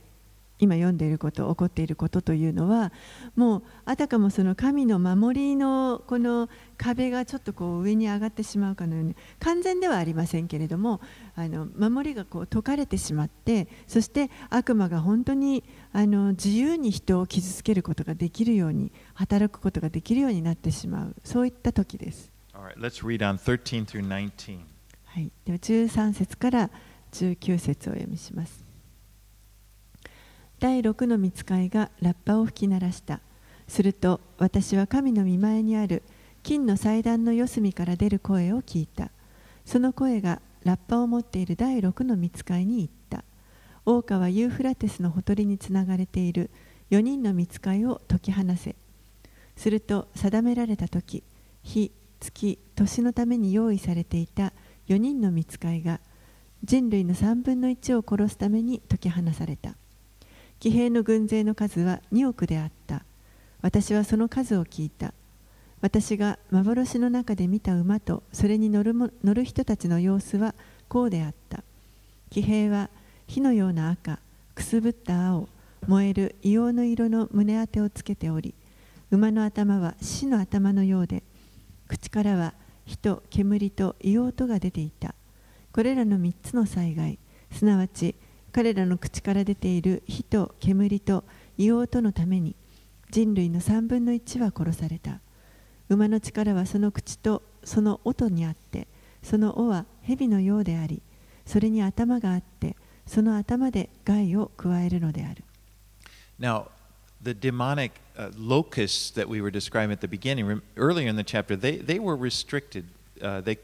[0.59, 2.91] 今読んでいること起こっていることというのは
[3.35, 11.01] もうあたかもその神の守りのこの壁がちょっとこう上に上がってしまうかのように完全ではありませんけれども
[11.35, 22.31] あの守りがこう解かれてしまってそして悪魔が本当にあの自由に人を傷つけることができるように働くことができるようになってしまうそういった時です。
[22.53, 24.59] All right, let's read on 13 through 19.
[25.05, 26.69] はい、では13節から
[27.13, 28.58] 19節をお読みします。
[30.59, 33.21] 第6の見つかいがラッパを吹き鳴らした。
[33.69, 36.03] すると私は神の御前にある
[36.43, 39.09] 金の祭壇の四隅から出る声を聞いた。
[39.63, 43.23] その声がラッパを持っている第6の見つかいに言った。
[43.85, 46.49] 王家はユーフラテスのほとりにつながれている
[46.91, 48.75] 4人の見つかいを解き放せ。
[49.55, 51.23] すると定められた時、
[51.63, 54.51] 日、月、年のために用意されていた
[54.89, 56.01] 4人の見つかいが
[56.65, 59.75] 人類の3分の1を殺すために解き放された
[60.59, 63.05] 騎兵の軍勢の数は2億であった。
[63.61, 65.13] 私はその数を聞いた。
[65.81, 70.53] 私が幻の中で見た馬とそれに乗るも乗る人たちの様子は
[70.89, 71.63] こうであった。
[72.29, 72.89] 騎兵は
[73.27, 74.19] 火のような赤
[74.53, 75.47] くすぶった青
[75.87, 78.53] 燃える硫黄の色の胸当てをつけており
[79.09, 81.23] 馬の頭は死の頭のようで
[81.87, 82.53] 口からは
[82.85, 85.15] 火と煙と硫黄とが出ていた。
[85.71, 87.17] これらの3つの災害
[87.51, 88.15] すなわち
[88.51, 91.23] 彼らの口から出ている火と煙と
[91.57, 92.55] 硫黄とのために
[93.11, 95.19] 人類の3分の1は殺された
[95.89, 98.87] 馬の力はその口とその音にあって
[99.23, 101.01] その尾は蛇のようであり
[101.45, 102.75] それに頭があって
[103.07, 105.43] その頭で害を加えるのである
[106.39, 106.67] Now,
[107.21, 111.57] the demonic uh, locusts that we were describing at the beginning, earlier in the chapter,
[111.57, 112.85] they, they were restricted
[113.21, 113.57] uh, they,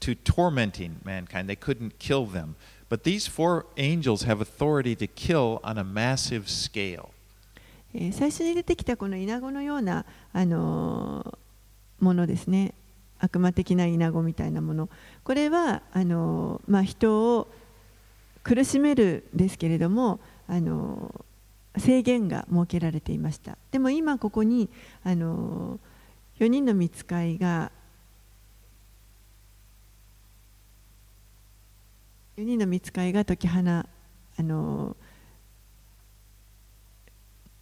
[0.00, 1.48] to tormenting mankind.
[1.48, 2.56] They couldn't kill them.
[2.88, 7.10] But these four angels have authority to kill on a massive scale.
[8.12, 11.38] 最初に出てきたこのイナゴのような、あのー
[12.00, 12.74] ものですね
[13.18, 14.88] 悪魔的なイナゴみたいなもの
[15.22, 17.48] これはあのー、まあ、人を
[18.42, 21.24] 苦しめるですけれども、あのー
[21.78, 24.68] 制限が設けられていましたでも今ここに、
[25.04, 27.70] あのー、4人の見つかいが
[32.40, 33.84] 4人の見つかいが解き放あ
[34.42, 35.10] のー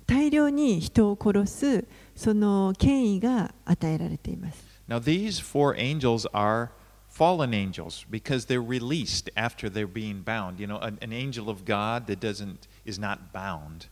[0.07, 1.85] 大量に人を殺す
[2.17, 4.64] その権威が与えられています。
[4.88, 6.71] Now, these four angels are
[7.11, 10.59] fallen angels because they're released after they're being bound.
[10.59, 13.91] You know, an, an angel of God that doesn't is not bound.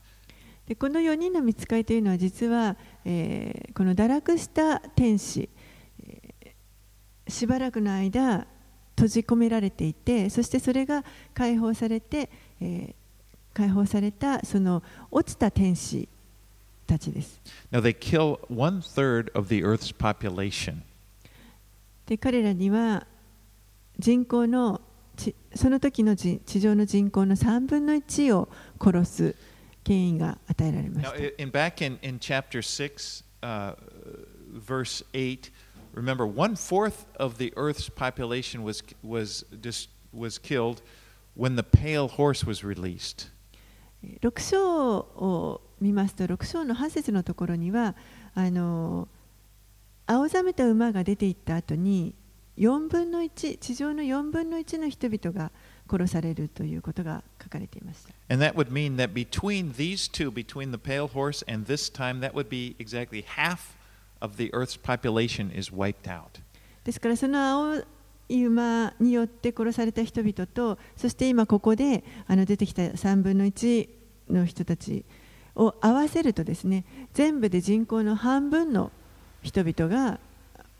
[0.67, 5.51] でこの4人の見つかりというのは実は、えーこの堕落した天使、
[6.07, 8.47] えーしばらくの間
[8.97, 11.05] 閉じ込められていてそしてそれが
[11.35, 12.29] 解放されて、
[12.61, 12.95] えー
[13.55, 16.07] 解放されたその落ちた天使
[16.87, 17.41] たちです。
[17.73, 20.83] Now, they kill one third of the earth's population.
[22.05, 23.07] で彼らには
[23.99, 24.83] 人口の
[25.17, 29.35] ちその時の地地上の人口の3分の1を殺す
[29.83, 31.17] 権威が与えられまし Now, た。
[31.17, 33.75] i- in back in, in chapter 6, uh,
[34.67, 35.51] verse 8,
[35.96, 40.82] remember, one fourth of the earth's population was, was, dis, was killed
[41.36, 43.30] when the pale horse was released.
[44.22, 47.96] 6章を見ますと6章の8節のところには
[48.34, 49.08] あの
[50.08, 52.16] 青ざめた馬が出ていった後に
[52.58, 55.52] 4分の1地上の4分の1の人々が
[55.90, 58.14] 殺されるということが書かれていました。
[58.30, 62.22] And that would mean that between these two, between the pale horse and this time,
[62.22, 63.75] that would be exactly half
[64.21, 66.41] of the earth's population is wiped out.
[66.85, 67.83] ですからその青
[68.29, 73.89] い馬によって殺された人々とそして今ここであの出てきた3分の1
[74.31, 75.05] の人たち
[75.55, 78.91] を合わせるとですね全部で人口の半分の
[79.43, 80.19] 人々が、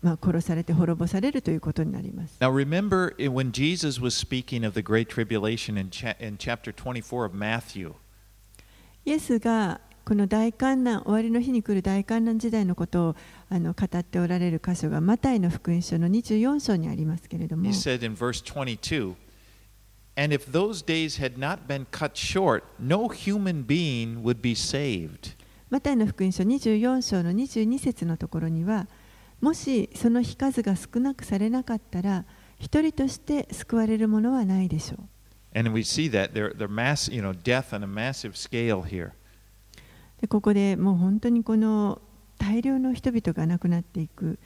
[0.01, 2.37] まあ、殺されて滅ぼされるということになります。
[2.39, 7.25] Now, remember eh, when Jesus was speaking of the Great Tribulation in, cha- in chapter 24
[7.25, 7.93] of Matthew,
[9.05, 13.15] イエスがこの大観難終わりの日に来る大観難時代のことを
[13.49, 19.15] あの語っておられる箇所がマタイの福音書の24章にありますけれども he said in verse 22
[20.15, 25.35] And if those days had not been cut short, no human being would be saved.
[25.69, 28.87] マタイの福音書24章の22節のところには
[29.41, 32.23] もしその日数が少なくされなかったら
[32.59, 34.99] 一人として救われるものはないでしょう
[35.53, 39.16] And we see that they're, they're mass, you know, death on a massive scale here.
[40.21, 42.01] でここでもう本当にこの
[42.37, 44.39] 大量の人々が亡くなっていく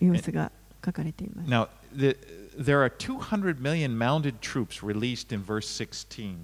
[0.00, 0.52] 様子が
[0.84, 2.16] 書かれています Now, the,
[2.58, 6.36] there are 200 million mounted troops released in verse 16.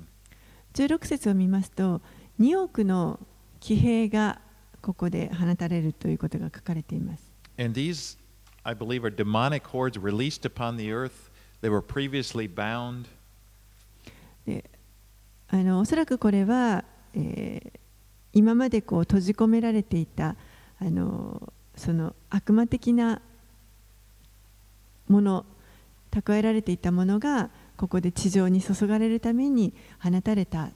[0.75, 2.01] 16節を見ますと
[2.41, 3.19] 2億の
[3.59, 4.41] 騎兵が
[4.81, 8.17] ここで放たれるということが書かれています And these,
[8.65, 11.31] I believe, are demonic hordes released upon the earth.
[11.61, 13.07] They were previously bound.
[14.47, 14.65] で
[15.49, 17.80] あのおそらくこれは、えー
[18.33, 20.37] 今までこう閉じ込められていた
[20.81, 23.21] あのその悪魔的な
[25.09, 25.45] もの
[26.11, 30.71] 蓄えられていたものがここで地上に注がれるために放たれた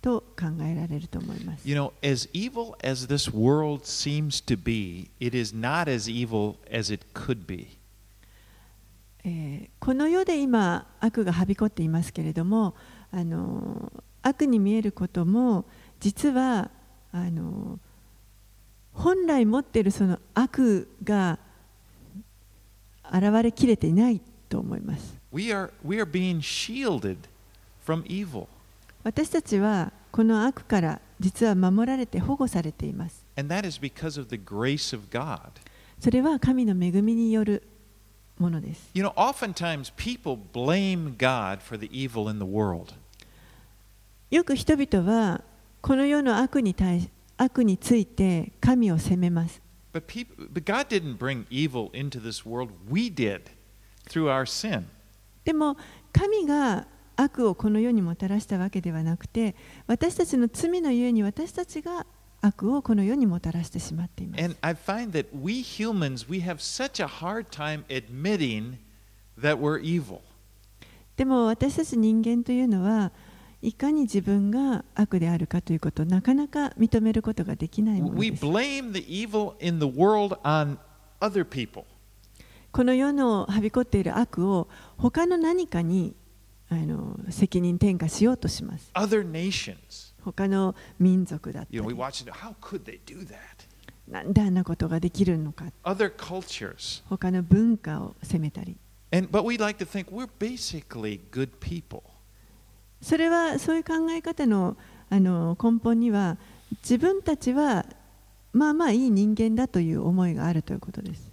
[0.00, 1.68] と考えられると思います。
[1.68, 6.92] You know, as evil as this world seems to be, it is not as evil as
[6.92, 7.78] it could be.
[9.24, 12.74] えーこの世で今悪がはびこっていますけれども
[13.10, 13.90] あの
[14.22, 15.64] 悪に見えることも
[16.00, 16.70] 実は
[17.12, 17.78] あの
[18.92, 21.38] 本来持っているその悪が
[23.04, 25.16] 現れきれていないと思います。
[29.04, 33.24] 私たちはこの悪から実は守られて保護されています。
[36.00, 37.62] それは神の恵みによる
[38.38, 38.90] ものです。
[44.30, 45.42] よく人々は
[45.80, 49.62] この世の悪に,対悪について神を責めます。
[55.44, 55.76] でも
[56.12, 56.86] 神が
[57.16, 62.06] 悪をこの世にもたらしたわけではなくて私たちの罪のゆえに私たちが
[62.40, 64.56] 悪をこの世にもたらしてしまっています。
[71.16, 73.10] でも私たち人間というのは
[73.60, 78.00] いかに自分が悪であるかということなかなか認めることができない。
[82.70, 86.14] この世のはびこっている悪を他の何かに
[86.68, 88.90] あの責任転嫁しようとします。
[90.22, 91.78] 他の民族だったり。
[94.06, 95.64] なんであんなことができるのか。
[97.08, 98.76] 他の文化を責めたり。
[103.00, 104.76] それはそういう考え方の,
[105.10, 106.36] あの根本には
[106.82, 107.86] 自分たちは
[108.52, 111.28] まあまあいい人間だという思いがあるということです。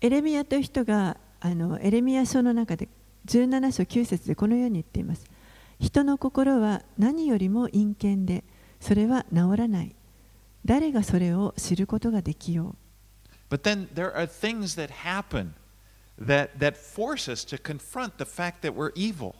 [0.00, 2.88] エレミアという人があのエレミア書の中で
[3.26, 5.26] 17章9節でこのように言っています。
[5.80, 8.44] 人の心は何よりも陰険で、
[8.80, 9.95] それは治らない。
[10.66, 12.74] 誰がそれを知ることができよ
[13.50, 13.54] う。
[13.54, 15.52] But then there are things that happen
[16.20, 19.34] that that force us to confront the fact that we're evil.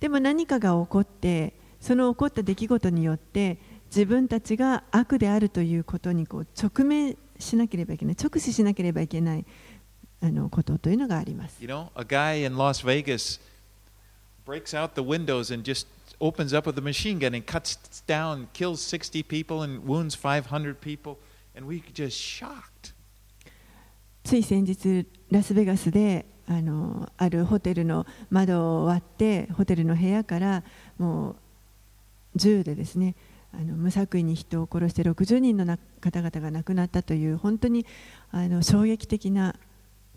[0.00, 9.44] でも何かが起こって、その起こった出来事によって、自分たちが悪であるということにこう直面しなければいけない、直視しなければいけない
[10.20, 11.56] あのことというのがあります。
[11.60, 13.40] You know, a guy in Las Vegas
[14.46, 15.86] breaks out the windows and just
[16.20, 17.76] opens up with a machine gun and cuts
[18.06, 21.18] down, kills 60 people and wounds 500 people,
[21.56, 22.94] and we just shocked.
[24.24, 30.64] つい先日、ラスベガスであのあるホテルの窓を割って、ホテルの部屋から
[30.98, 31.36] もう
[32.36, 33.14] 銃でですね、
[33.52, 37.86] あの無作為に人を殺して60人のな方々が亡くなったという本当に
[38.30, 39.56] あの衝撃的な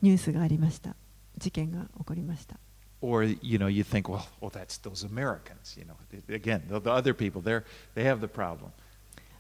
[0.01, 0.95] ニュースがありました。
[1.37, 2.57] 事件が起こりました。
[3.01, 5.95] Or, you know, you think, well, well that's those Americans, you know.
[6.29, 7.63] Again, the, the other people, they're,
[7.95, 8.71] they have the problem.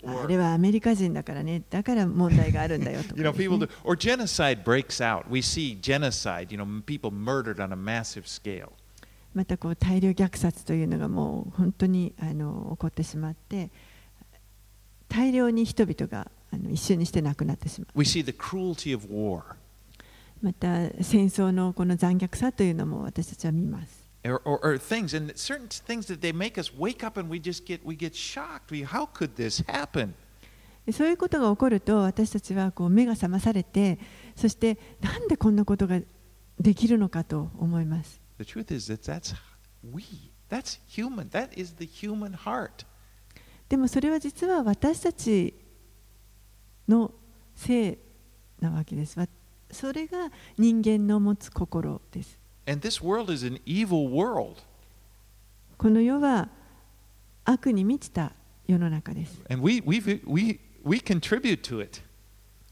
[0.03, 5.29] あれはアメリカ人だからね、だから問題があるんだよとか you know, people do, or genocide breaks out.
[5.29, 8.71] We see genocide, you know, people murdered on a massive scale.
[9.33, 13.69] またこう大量虐殺というのがもう本当にあの起こってしまって
[15.07, 19.55] 大量に人々があの一瞬にして亡くなってしまう We see the cruelty of war.
[20.41, 27.29] また戦争のこの残虐さというのも私たちは見ます or, or, or things and certain things that they make us wake up and
[27.31, 30.13] we just get we get shocked we how could this happen
[30.85, 33.99] でそういうことが起こると私たちはこう目が覚まされて
[34.35, 35.99] そしてなんでこんなことが
[36.59, 39.35] できるのかと思います the truth is that that's
[39.83, 40.03] we
[40.49, 42.85] that's human that is the human heart
[43.69, 45.53] でもそれは実は私たち
[46.87, 47.11] の
[47.55, 47.97] せい
[48.59, 49.27] なわけですわ
[49.71, 54.57] それが人間の持つ心です and this world is an evil world
[55.77, 56.49] この世は
[57.45, 58.33] 悪に満ちた
[58.67, 59.41] 世の中です。
[59.49, 62.01] and we we we we contribute to it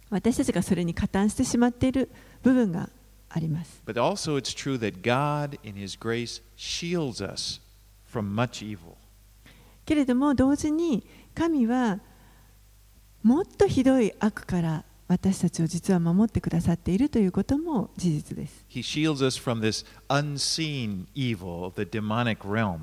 [0.10, 2.10] 私たちがそれに加担してしまっている
[2.44, 2.90] 部分が
[3.30, 3.82] あります。
[3.86, 7.62] but also it's true that God in his grace shields us
[8.12, 8.96] from much evil
[9.86, 12.00] けれども同時に神は
[13.24, 18.64] もっとひどい悪から私たちを実は守ってくださっているということも事実です。
[18.70, 22.82] he shields us from this unseen evil of the demonic realm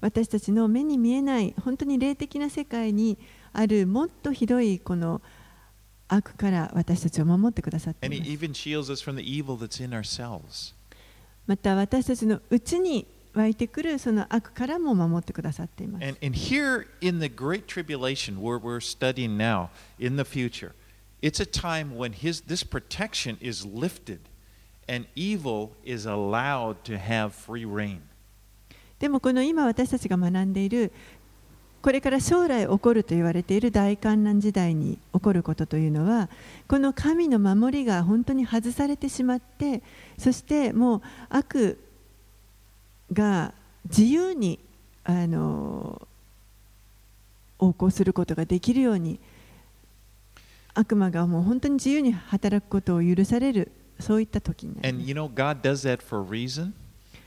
[0.00, 3.18] 私たちの目に見えない本当に霊的な世界に
[3.52, 5.20] あるもっとひどいこの
[6.06, 8.44] 悪から私たちを守ってくださってい and ま he す。
[8.44, 10.74] even shields us from the evil that's in ourselves
[11.48, 16.04] また私たちのうちに湧いてくるその悪からも守ってくださっています。
[16.04, 20.72] And, and here in the Great Tribulation, where we're studying now, in the future,
[21.22, 24.18] it's a time when his, this protection is lifted
[24.88, 28.00] and evil is allowed to have free reign.
[28.98, 30.92] でもこの今私たちが学んでいる
[31.82, 36.30] これから将来起こると言われている大観覧時代に起こることというのは
[36.68, 39.82] この神の守りが本当に外されてしまって
[40.18, 41.78] そしてもう悪
[43.12, 43.52] が
[43.86, 44.60] 自由に
[45.02, 46.06] あの
[47.60, 49.18] 横行することができるように
[50.74, 56.72] 悪魔がもう本当に自由に働くことを許されるそういった時になり And ます you know, God does that for a reason.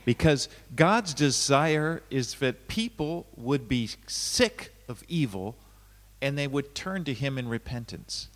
[0.05, 5.55] Because God's desire is that people would be sick of evil
[6.21, 8.29] and they would turn to Him in repentance.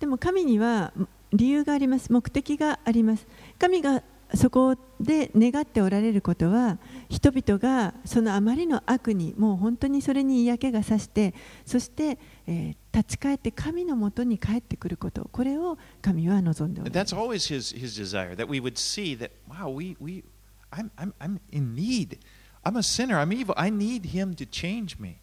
[0.00, 0.92] でも神には
[1.32, 3.26] 理由があります目的があります
[3.58, 4.02] 神が
[4.34, 6.78] そこで願っておられることは
[7.08, 11.34] 人々がそのあまりの悪にもう本当にそれに嫌気がさして
[11.64, 17.14] そして、えー、立ち返って神のもとに帰ってくることこれを神は望んでおります。
[17.14, 20.24] That's always his, his desire that we would see that wow we, we
[20.70, 22.18] I'm, I'm, I'm in need.
[22.64, 23.18] I'm a sinner.
[23.18, 23.54] I'm evil.
[23.58, 25.16] I need him to change me.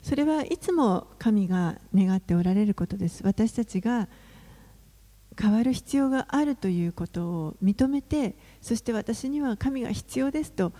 [0.00, 3.22] それはいつも神が願っておられることです。
[3.22, 4.08] 私たちが
[5.38, 10.72] 変わる必要があるということを認めてそして私には神が必要ですと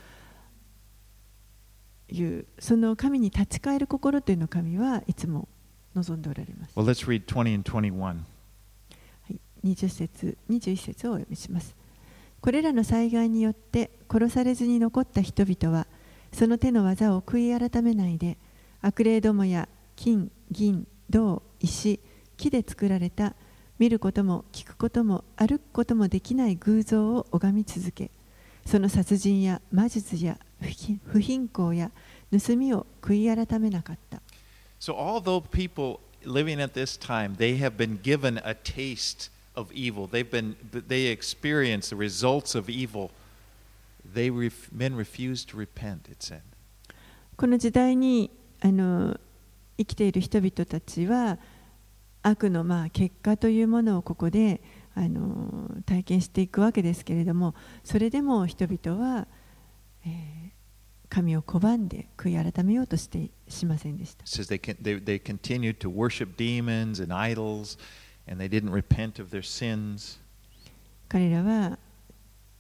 [2.09, 5.49] いうその神に立ち返る心というのを神はいつも
[5.97, 6.75] 望んでおられます。
[6.77, 8.01] Well, let's read 20 and 21.
[8.03, 8.15] は
[9.31, 11.75] い、20節、21節をお読みします。
[12.41, 15.87] これらの災害によって殺されずに残った人々は
[16.33, 18.37] その手の技を悔い改めないで
[18.83, 21.99] 悪霊どもや金、銀、銅、石、
[22.37, 23.35] 木で作られた
[23.79, 28.11] 見ることも聞くことも歩くこともできない偶像を拝み続け
[28.65, 30.39] その殺人や魔術や
[31.07, 31.91] 不貧困や
[32.31, 34.21] 盗みを悔い改めなかった。
[34.87, 40.31] So although people living at this time, they have been given a taste of evil, they've
[40.31, 43.11] been, they experience the results of evil,
[44.05, 46.43] they ref, men refuse to repent, it said.
[47.37, 48.31] この時代に
[48.61, 49.19] あの
[49.77, 51.39] 生きている人々たちは、
[52.23, 54.61] 悪のまあ結果というものをここで
[54.95, 59.27] あの体験していくわけですけれどもそれでも人々は、
[60.05, 60.51] えー、
[61.09, 64.25] 神を拒んで悔い改めようとしてしませんでした。
[64.25, 67.79] They, they, they continued to worship demons and idols
[68.29, 70.19] and they didn't repent of their sins.
[71.09, 71.79] 彼らは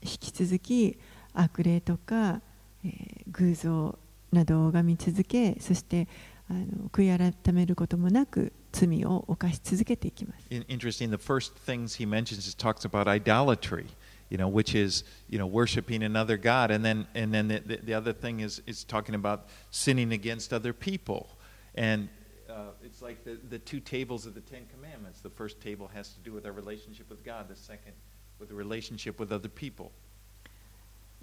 [0.02, 0.98] 引き続き
[1.34, 2.40] 悪霊とか、
[2.84, 3.98] えー、偶像
[4.32, 6.06] などを拝み続けそして
[6.48, 10.46] あの悔い改めることもなく罪を犯し続けていきます。
[10.50, 13.86] Interesting, the first things he mentions is talks about idolatry,
[14.29, 16.71] you know, which is, you know, worshiping another God.
[16.71, 20.53] And then, and then the, the, the other thing is, is talking about sinning against
[20.53, 21.27] other people.
[21.75, 22.09] And
[22.49, 25.21] uh, it's like the, the two tables of the Ten Commandments.
[25.21, 27.93] The first table has to do with our relationship with God, the second
[28.39, 29.91] with the relationship with other people.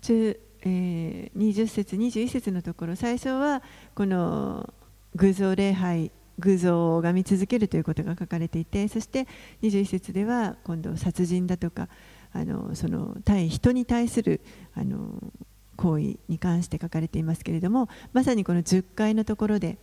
[0.02, 3.62] 10えー、20節21節のところ最初は
[3.94, 4.72] この
[5.14, 6.10] 偶像礼拝
[6.40, 9.26] 偶像を拝み続けるということが書かれていてそして
[9.62, 11.88] 21節では今度殺人だとか
[12.33, 14.41] あのその対人に対する
[14.73, 15.31] あの
[15.75, 19.77] 行為に関して書かれていますけれどもまさにこの10回のところで、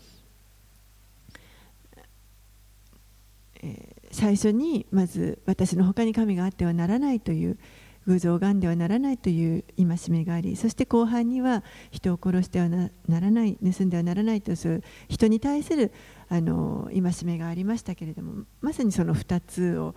[3.62, 7.58] えー、最初にまず私の他に神があってはならないという
[8.06, 15.92] 偶像を拝んではならないという戒めがありそして後半には人を殺してはならない盗んではならないという人に対する
[16.28, 19.94] あの戒めがありましたけれどもまさにその2つを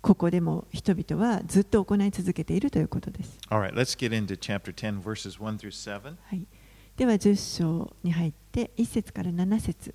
[0.00, 3.38] ここでも人々はずっと行い続けているということです。
[3.50, 4.26] Right, 10,
[6.22, 6.42] はい、
[6.96, 9.94] では10章に入って1節から7節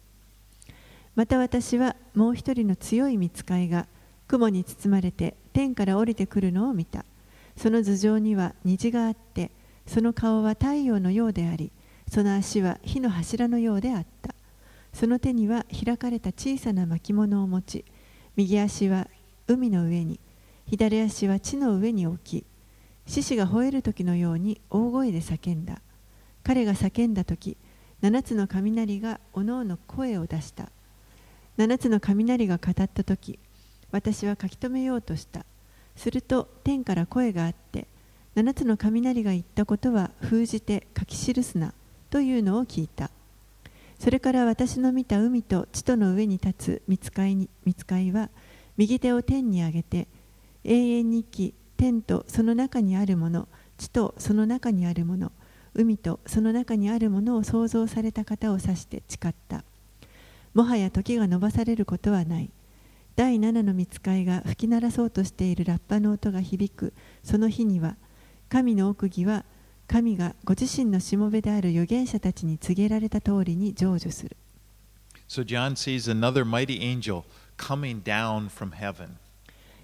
[1.15, 3.87] また私はもう一人の強い見つかいが
[4.27, 7.05] 雲に包まれて天から降りてくるのを見た。
[7.57, 9.51] その頭上には虹があって
[9.85, 11.71] その顔は太陽のようであり
[12.09, 14.33] その足は火の柱のようであった
[14.93, 17.85] その手には開かれた小さな巻物を持ち
[18.35, 19.07] 右足は
[19.53, 20.19] 海の上に。
[20.71, 22.45] 左足は地の上に置き
[23.05, 25.81] 獅子が吠える時のように大声で叫んだ。
[26.43, 27.57] 彼が叫んだ時
[27.99, 30.69] 七つの雷がおのおの声を出した。
[31.57, 33.37] 七つの雷が語った時
[33.91, 35.45] 私は書き留めようとした。
[35.97, 37.85] すると天から声があって
[38.33, 41.73] 七つの雷が言ったことは封じて書き記すな
[42.09, 43.11] というのを聞いた。
[43.99, 48.29] それから私の見た海と地との上に立つ見つかいに見つかいは
[48.82, 50.07] 右手を天に上げて
[50.63, 55.32] 永遠に生き天とその中にあるもの地とその中にあるもの
[55.75, 59.63] 海とその中にあるものを創造された方を指して誓った。
[60.55, 62.49] もはや時が延ばされることはない。
[63.15, 66.93] 第7の見つかいが吹き鳴らそうとしているラッパの音が響く。
[67.23, 67.97] その日には
[68.49, 69.45] 神の奥義は
[69.88, 74.36] 神がご自身のしもべである預言者たちに告げられた通りに成就する。
[75.29, 77.23] So John sees another mighty angel
[77.62, 79.09] coming down from heaven.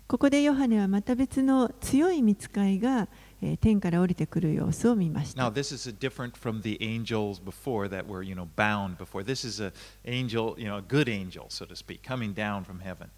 [0.08, 3.08] ここでヨハネはまた別の強い見つかいが
[3.42, 5.44] えー、天から降りてくる様子を見ました。
[5.44, 9.24] Now, this is different from the angels before that were, you know, bound before.
[9.24, 9.72] This is an
[10.06, 13.10] angel, you know, a good angel, so to speak, coming down from heaven.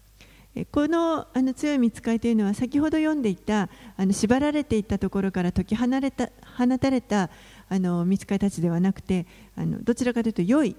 [0.72, 7.30] このあの強い見つかりというのは先ほど読んでいたあの縛られていたところから解き放れた放たれた
[7.68, 10.74] あの見つかりたちではなくてあのどちらかというと良い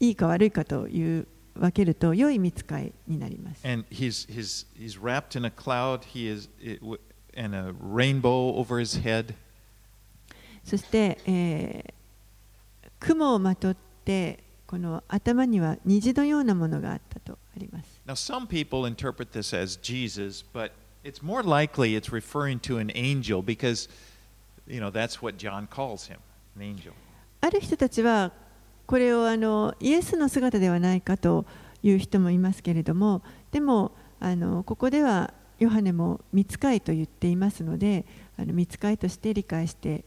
[0.00, 3.66] いいか悪いかという分けると良い見つかいになります。
[3.66, 6.48] And he's, he's, he's wrapped in a cloud, he is,
[7.36, 9.34] and a rainbow over his head.
[10.64, 11.94] そして、えー
[13.04, 18.00] 雲をまとってこの頭には虹のようなものがあったとあります。
[18.06, 20.72] Now, some people interpret this as Jesus, but
[21.04, 23.90] it's more likely it's referring to an angel because,
[24.66, 26.16] you know, that's what John calls him
[26.56, 26.92] an angel.
[27.42, 28.32] ある人たちは
[28.86, 31.46] これをあのイエスの姿ではないかと
[31.82, 38.04] いう人もいますけれどもでもあのここではヨハネも見つかいと言っていますので
[38.38, 40.04] あの見つかいとして理解して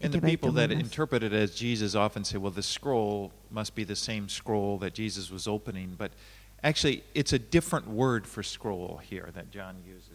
[0.00, 2.38] い And け the ばいいと people 思い that ます interpret it as Jesus often say,
[2.38, 5.94] well, the scroll must be the same scroll that Jesus was opening.
[5.96, 6.10] But
[6.62, 10.11] actually, it's a different word for scroll here that John uses.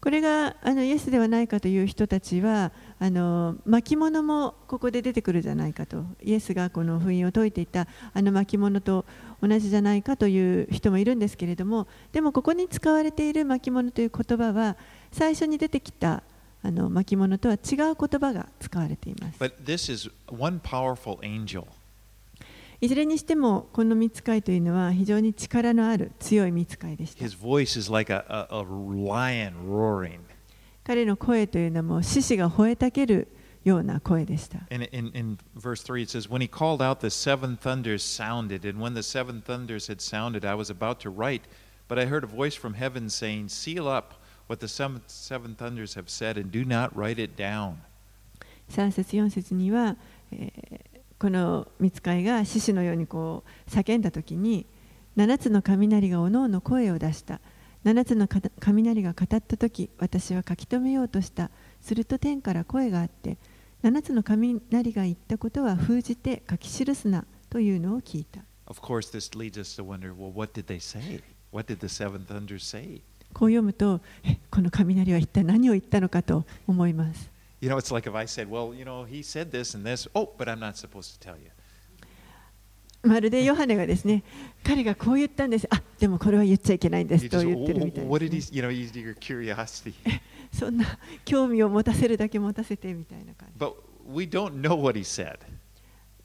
[0.00, 9.04] これがあのイエスではないかという人たちはあの巻物もここで出てくるじゃないかとイエスがこの封印を解いていたあの巻物と
[9.42, 14.76] 同じじゃないかという人もいるんですけれどもでもここに使われている巻物という言葉は
[15.12, 16.22] 最初に出てきた
[16.62, 19.38] あの巻物とは違う言葉が使われています。
[19.38, 21.64] But this is one powerful angel.
[22.82, 30.20] いずれにしてもこの見つかいというのは非常に力のある強い見つかいでした His voice is like a, a, a lion roaring.
[30.84, 33.28] 彼の声というのはもう獅子が吠えたける
[33.64, 38.66] ような声でした And in, in verse 3, it says, When he called out, the seven thunders sounded.
[38.66, 41.42] And when the seven thunders had sounded, I was about to write.
[41.86, 44.14] But I heard a voice from heaven saying, Seal up
[44.46, 47.82] what the seven, seven thunders have said, and do not write it down.
[48.70, 49.96] 3節4節には、
[50.32, 50.89] えー
[51.20, 54.64] この見つかいが獅子のようにこう叫んだ時に
[55.18, 57.40] 7つの雷がおのおの声を出した
[57.84, 61.50] 7つのか雷が語った時私は書き留めようとした
[61.82, 63.36] すると天から声があって
[63.84, 64.62] 7つの雷
[64.94, 71.22] が言ったことは封じて書き記すなというのを聞いた Of course, this leads us to wonder well, what did they say?
[71.52, 73.02] What did the seven thunders say?
[73.34, 77.29] こう読むとえこの雷は一体何を言ったのかと思います
[77.60, 80.08] You know, it's like if I said, Well, you know, he said this and this.
[80.14, 81.50] Oh, but I'm not supposed to tell you.
[83.02, 84.22] まるでヨハネがですね
[84.62, 90.84] 彼がこう言ったんですあでもこれは言っちゃいけないんですと言ってる "Oh, みたい he, ね.そんな
[91.24, 93.74] 興味を持たせるだけ持たせてみたいな感じ But
[94.06, 95.38] we don't know what he said.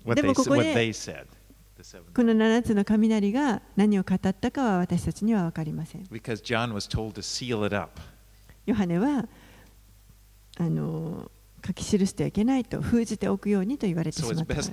[0.04, 1.28] What で they, もここで- what they said.
[1.78, 8.02] The seven この7つの雷が何を語ったかは私たちには分かりません Because John was told to seal it up.
[8.66, 9.30] ヨハネは
[10.58, 11.32] あの
[11.66, 14.72] 書き記してはいけないと封じておくようにと言われてしまです。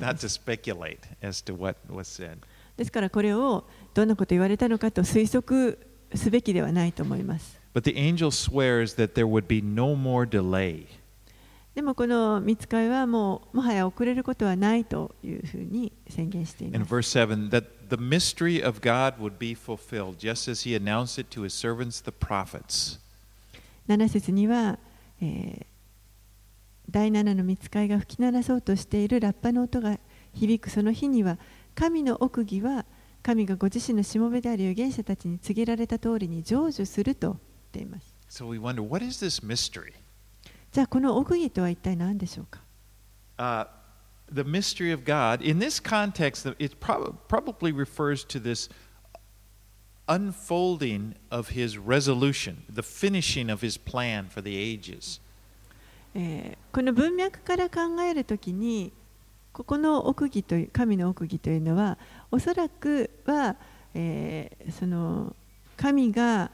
[2.77, 3.65] ですからこれを
[3.95, 5.79] どんなこと言われたのかと推測
[6.15, 7.59] すべきではないと思います。
[11.75, 16.79] でもこの見つはもうもはや遅れることはないというふうに宣言しています。
[23.87, 24.79] 七節には、
[26.93, 29.99] 第7の見つかいが吹き鳴らそうとしているラッパの音が
[30.35, 31.39] 響くその日には
[31.75, 32.85] 神の奥義は
[33.23, 37.39] 神がご自身のしもべである預言者たちに告げられた通りに成就すると言っ
[37.73, 39.95] ています So we wonder, what is this mystery?
[40.71, 42.61] じゃあこの奥義とは一体何でしょうか
[43.39, 43.67] Uh,
[44.31, 48.69] the mystery of God, in this context, it prob- probably refers to this
[50.07, 55.21] unfolding of his resolution, the finishing of his plan for the ages.
[56.15, 58.93] えーこの文脈から考えるときに
[59.53, 61.99] ここの奥義という神の奥義というのは
[62.31, 63.57] おそらくは、
[63.95, 65.37] えーその
[65.77, 66.51] 神が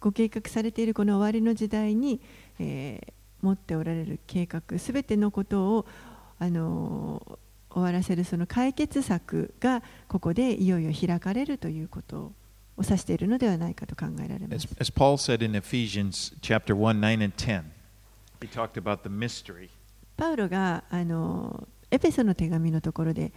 [0.00, 2.20] ご計画されているこの終わりの時代に、
[2.58, 3.12] えー
[3.42, 5.86] 持っておられる計画すべてのことを、
[6.38, 7.38] あの
[7.70, 12.32] 終わらせるその解決策がここでいよいよ開かれるということを
[12.84, 14.54] 指しているのではないかと考えられます。
[14.54, 14.92] as as
[18.41, 19.69] he talked about the mystery.
[20.15, 23.31] パウロがあのエペソの手紙のところで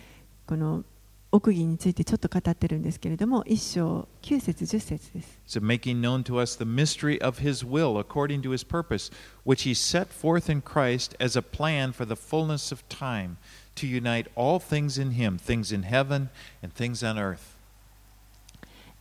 [0.46, 0.84] この
[1.32, 9.12] 奥義についてちょっと語ってるんですけれども一章9節10節です So making known to us the mystery of his will according to his purpose,
[9.44, 13.36] which he set forth in Christ as a plan for the fullness of time,
[13.76, 16.30] to unite all things in him, things in heaven
[16.62, 17.56] and things on earth.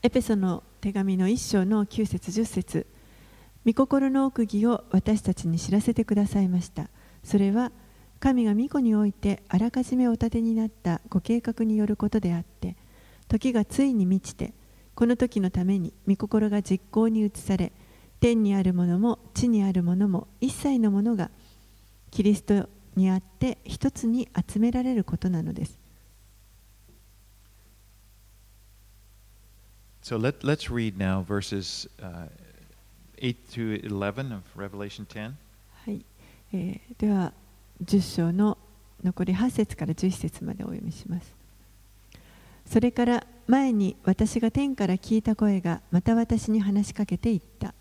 [0.02, 2.86] エペソの手紙の一章の9節10節
[3.67, 6.89] 御心の奥義を私たちに知らせてくださいました。
[7.23, 7.73] それは
[8.21, 12.77] 神が御子においてあらかじめお立てになったご計画によることであって
[13.29, 14.55] 時がついに満ちて
[14.95, 17.73] この時のために御心が実行に移され
[18.21, 21.31] 天にあるものも地にあるものも一切のものが
[22.11, 25.79] キリストにあって一つに集められることなのです。
[30.03, 32.29] So let, let's read now verses uh,
[33.25, 35.33] 8-11 of Revelation 10.
[35.87, 36.05] はい。
[36.53, 37.33] えーでは
[37.83, 38.59] 10章の
[39.03, 41.35] 残り8節から11節までお読みします。
[42.67, 47.75] それから前に私が天から聞いた声がまた私に話しかけて言った。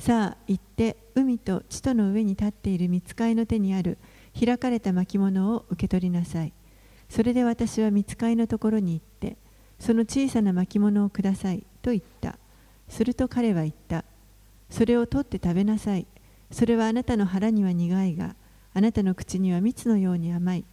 [0.00, 3.98] さあ行って海と地との上に立っている見つかいの手にある
[4.38, 6.52] 開かれた巻物を受け取りなさい。
[7.08, 9.36] それで私は見つかいのところに行って
[9.78, 12.36] その小さな巻物をくださいと言った。
[12.88, 14.04] すると彼は言った。
[14.72, 16.06] それを取って食べなさい。
[16.50, 18.34] それはあなたの腹には苦いが
[18.74, 20.64] あなたの口には蜜のように甘い。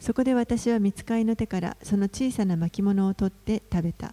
[0.00, 4.12] そこで私は見つかいの手からその小さな巻物を取って食べた。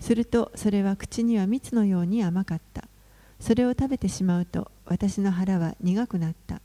[0.00, 2.88] するとそれは口には蜜のように甘かった。
[3.38, 6.60] それを食べてしまうと私の腹は苦くなった。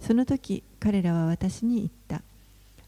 [0.00, 2.22] その時彼らは私に言った。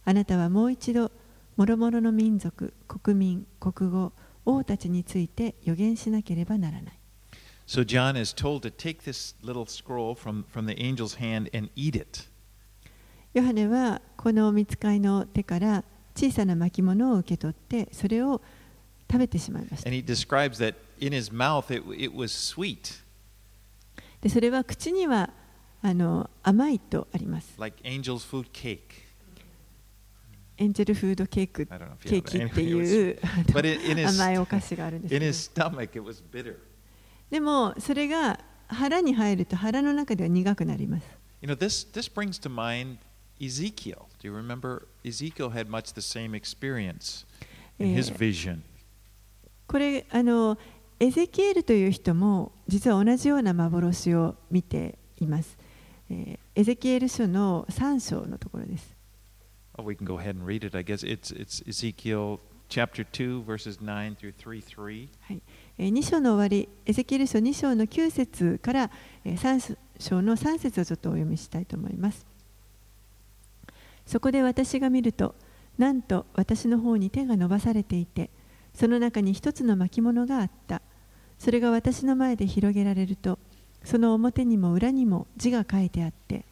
[0.04, 1.10] あなたはもう一度
[1.56, 4.12] 諸々の民族国民国語
[4.44, 7.01] 王たちについて予言しなければならない。
[7.65, 11.95] So John is told to take this little scroll from, from the angel's hand and eat
[11.99, 12.27] it.
[13.33, 15.83] ヨハネはこの見つかいの手から
[16.15, 18.41] 小さな巻物を受け取ってそれを
[19.11, 23.01] 食べてしまいました And he describes that in his mouth it, it was sweet,
[24.21, 25.29] でそれは口には
[25.83, 28.79] あの甘いとあります like angel's food cake.
[30.57, 32.47] エンジェルフードケーク I don't know if ケ you ー have キ that.
[32.47, 35.69] って Anyway, いう it was- but in, in, 甘い his, お菓子があるんです in け his ど
[35.69, 36.57] stomach it was bitter.
[37.32, 41.06] でもそれが腹に入ると腹の中では苦くなります
[41.40, 42.98] You know, this, this brings to mind
[43.40, 44.06] Ezekiel.
[44.20, 44.86] Do you remember?
[45.04, 47.24] Ezekiel had much the same experience
[47.80, 48.60] in his Eh, vision.
[49.66, 50.58] これあの
[51.00, 55.56] エゼキエルという人も実は同じような幻を見ています、
[56.10, 58.94] えーエゼキエル書の3章のところです
[59.78, 60.76] Oh, we can go ahead and read it.
[60.76, 65.08] I guess it's, it's Ezekiel chapter 2, verses 9 through 3 3.
[65.30, 65.40] え
[65.88, 68.90] 2章の終わり、エゼキエル書2章の9節から
[69.24, 72.26] 3章の3節をちょっとお読みしたいと思います。
[74.06, 75.34] そこで私が見ると、
[75.78, 78.30] なんと私の方に手が伸ばされていて、
[78.74, 80.82] その中に一つの巻物があった。
[81.38, 83.38] それが私の前で広げられると、
[83.84, 86.44] その表にも裏にも字が書いてあって、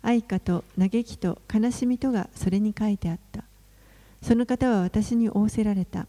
[0.00, 3.44] 愛花と嘆きと悲しみとがそれに書いてあった。
[4.22, 6.06] その方は私に仰せられた。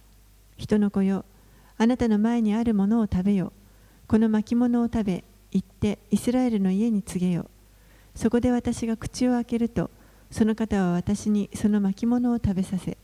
[0.58, 1.26] 人の子よ、
[1.82, 3.54] あなたの前にあるものを食べよ。
[4.06, 5.24] この巻物を食べ、
[5.54, 7.50] 行ってイスラエルの家に告げよ。
[8.14, 9.90] そこで私が口を開けると、
[10.30, 12.98] その方は私にその巻物を食べさせ、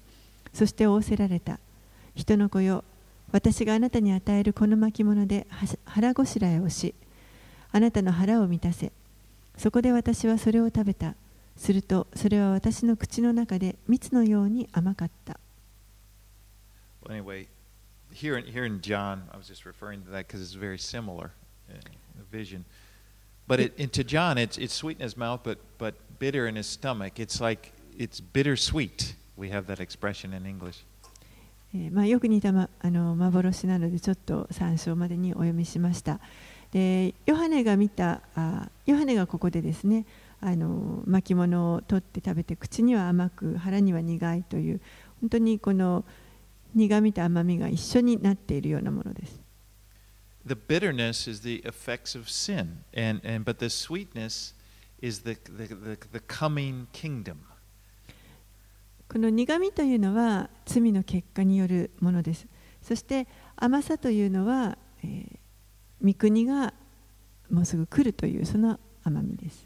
[0.52, 1.62] そして仰せられた。
[2.16, 2.84] 人の子よ、
[3.32, 5.48] 私があなたに与えるこの巻物で
[5.86, 6.94] 腹ごしらえをし、
[7.72, 8.92] あなたの腹を満たせ。
[9.58, 11.16] そこで私はそれを食べた。
[11.56, 15.40] すると、それは私の口の中で蜜のように甘かった。
[17.06, 17.48] Well, anyway,
[18.15, 21.33] here in, here in John, I was just referring to that because it's very similar
[21.69, 21.81] in
[22.17, 22.65] the vision.
[23.47, 26.67] But it, into John, it's, it's sweet in his mouth, but, but bitter in his
[26.67, 27.19] stomach.
[27.19, 29.15] It's like it's bittersweet.
[29.37, 30.85] We have that expression in English.
[31.73, 36.19] えーまあ、よく似た、ま、あの幻なのでちょっと3章までにお読みしました。
[36.73, 40.05] でヨハネが見たあヨハネがここでですね
[40.41, 44.81] あの巻物を取って食べて口には甘く腹には苦いという
[45.21, 46.05] 本当にこの
[46.76, 49.42] 苦みと甘みが一緒になっているようなものです。
[50.46, 54.54] The bitterness is the effects of sin, and, and but the sweetness
[55.02, 57.38] is the, the, the, the coming kingdom.
[59.10, 62.46] この苦みというのは罪の結果によるものです。
[62.82, 65.40] そして甘さというのは、えー
[66.06, 66.74] 御国が
[67.50, 69.65] もうすぐ来るというその甘みです。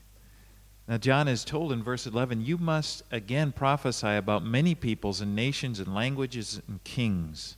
[0.89, 5.35] Now, John is told in verse 11, You must again prophesy about many peoples and
[5.35, 7.57] nations and languages and kings.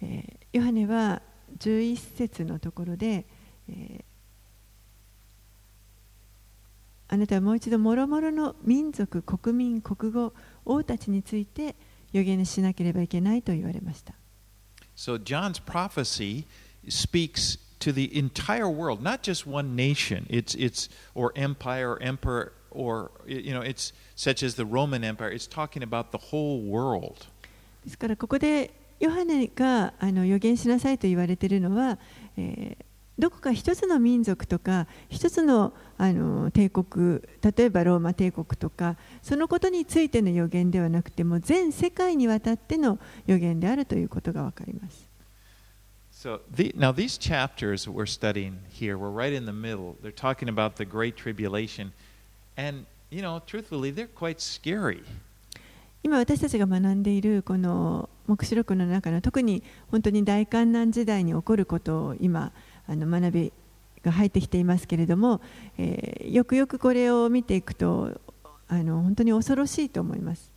[0.00, 1.22] えーヨハネは
[1.58, 3.24] 11節のところで、
[3.68, 4.04] えー
[7.08, 10.32] あなたはもう一度もろもろの民族、国民、国語、
[10.64, 11.76] 王たちについて
[12.10, 14.14] 予言しなければいけないと言われました。
[14.96, 16.46] So, John's prophecy
[16.88, 20.25] speaks to the entire world, not just one nation.
[20.29, 25.31] It's, it's or empire or emperor or you know, it's such as the Roman Empire.
[25.31, 27.27] It's talking about the whole world.
[27.83, 31.97] ですからここでヨハネがあの予言しなさいと言われているのは、
[32.37, 32.87] えー
[33.19, 45.06] どこか一つの民族とか一つのあの帝国例えばローマ帝国とかそのことについての予言ではなくても全世界にわたっての予言であるということがわかります。
[46.17, 49.97] So the, now these chapters we're studying here, we're right in the middle.
[50.01, 51.93] They're talking about the great tribulation,
[52.57, 55.03] and you know, truthfully, they're quite scary.
[56.01, 59.61] 今私たちが学んでいるこの黙示録の中の特に
[59.91, 62.51] 本当に大観難時代に起こることを今
[62.87, 63.53] あの学び
[64.01, 65.39] が入ってきていますけれども、
[65.77, 68.19] えーよくよくこれを見ていくと
[68.67, 70.51] あの本当に恐ろしいと思います。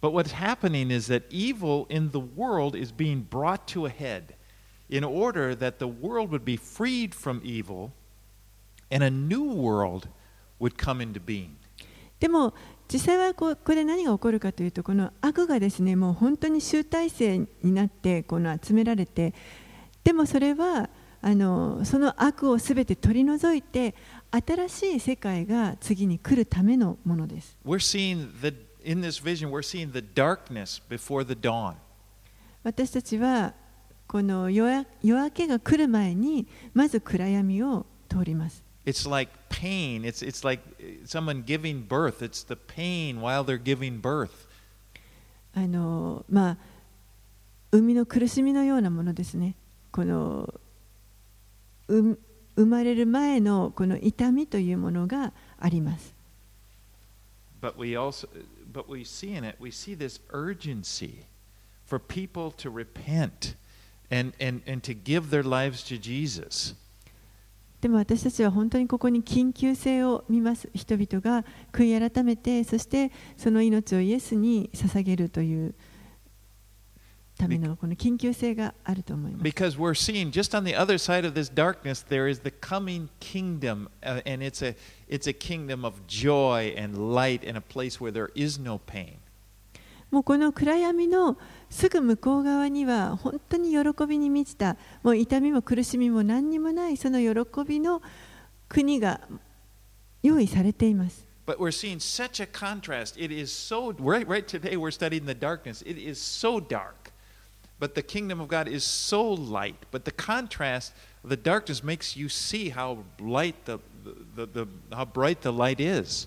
[0.00, 4.35] But what's happening is that evil in the world is being brought to a head
[4.88, 7.90] in order that the world would be freed from evil
[8.90, 10.08] and a new world
[10.60, 11.50] would come into being.
[12.18, 12.54] でも
[12.88, 19.34] 実際はこ,これ何が起こるかというとこの悪がですねもう本当に集大成になってこの集められて
[20.04, 20.88] でもそれは
[21.20, 23.94] あのその悪をすべて取り除いて
[24.30, 27.56] 新しい世界が次に来るためのものです。
[32.62, 33.54] 私たちは
[34.06, 38.62] この夜明夜明けが来る前にまず暗闇を通ります。
[38.84, 40.02] It's like pain.
[40.02, 40.62] It's it's like
[41.04, 42.22] someone giving birth.
[42.22, 44.30] It's the pain while they're giving birth.
[45.54, 46.56] あのまあ
[47.72, 49.56] 生みの苦しみのようなものですね。
[49.90, 50.54] この
[51.88, 52.18] う
[52.56, 56.14] 生まれる前のこの痛みというものがあります。
[57.60, 58.28] But we also
[58.72, 61.24] but we see in it we see this urgency
[61.84, 63.56] for people to repent
[64.09, 66.75] and and and to give their lives to Jesus.
[67.81, 70.69] でも私たちは本当にここに緊急性を見ます。
[70.75, 75.73] 人々が悔い改めて、そしてその命をイエスに捧げるという
[77.39, 79.43] ためのこの緊急性があると思います。
[79.43, 83.09] Because we're seeing just on the other side of this darkness there is the coming
[83.19, 84.75] kingdom uh, and it's a
[85.09, 89.17] it's a kingdom of joy and light and a place where there is no pain.
[90.10, 91.36] もうこの暗闇の
[91.68, 98.00] すぐ向こう側には本当に喜びに満ちたもう痛みも苦しみも何にもないその喜びの
[98.68, 99.20] 国が
[100.22, 101.26] 用意されています。
[101.46, 103.16] But we're seeing such a contrast.
[103.16, 105.82] It is so right right today we're studying the darkness.
[105.82, 107.12] It is so dark.
[107.78, 109.76] But the kingdom of God is so light.
[109.92, 110.92] But the contrast
[111.26, 115.80] the darkness makes you see how light the, the, the, the how bright the light
[115.80, 116.26] is.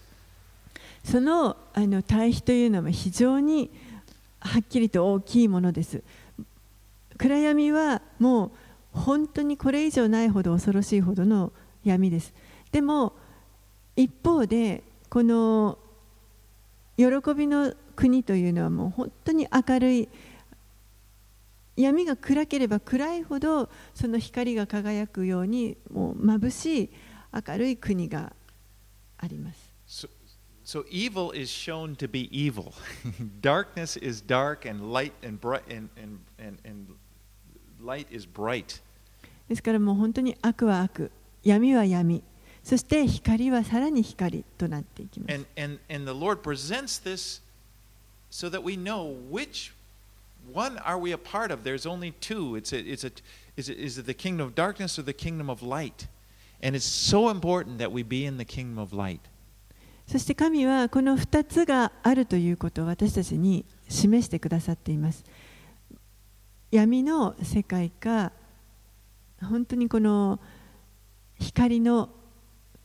[1.04, 3.72] そのあの対比というのは非常に
[4.39, 6.04] はっきりと大きいものです。
[7.18, 8.52] 暗闇はもう
[8.93, 11.52] 本当にこれ以上ないほど恐ろしいほどの
[11.84, 12.34] 闇です。
[12.72, 13.14] でも
[13.95, 15.78] 一方でこの
[16.97, 20.10] 喜びの国というのはもう本当に明るい
[21.76, 26.89] 闇が暗ければ暗いほどその光が輝くようにもう眩しい
[27.47, 28.34] 明るい国が
[29.18, 29.52] ありま
[29.88, 30.10] す。
[30.68, 32.74] So, so evil is shown to be evil.
[33.41, 36.87] Darkness is dark and light and bright and, and, and, and
[37.80, 38.80] light is bright.
[39.49, 41.11] ですからもう本当に悪は悪、
[41.43, 42.22] 闇は闇、
[42.62, 45.35] そして光はさらに光となっていきます。
[45.35, 47.43] And, and, and the Lord presents this
[48.30, 49.72] so that we know which
[50.51, 51.62] one are we a part of.
[51.62, 52.57] There's only two.
[52.57, 53.11] It's a, it's a,
[53.57, 56.07] is, it, is it the kingdom of darkness or the kingdom of light?
[56.62, 59.20] And it's so important that we be in the kingdom of light.
[60.10, 65.24] そして神はこの2つがあるということを私たちに示してくださっています。
[66.72, 68.32] 闇の世界か、
[69.39, 70.39] 本当にこの
[71.38, 72.10] 光の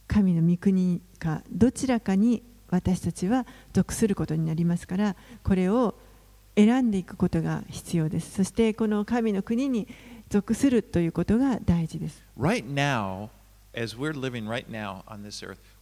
[0.07, 5.95] 神の御国か、どちらかに私たちは属することになりますから、これを
[6.57, 8.33] 選んでいくことが必要です。
[8.33, 9.89] そしてこの神の国に
[10.29, 12.22] 属するということが大事です。
[12.39, 13.31] Right now,
[13.75, 15.57] as we're living right now on this earth,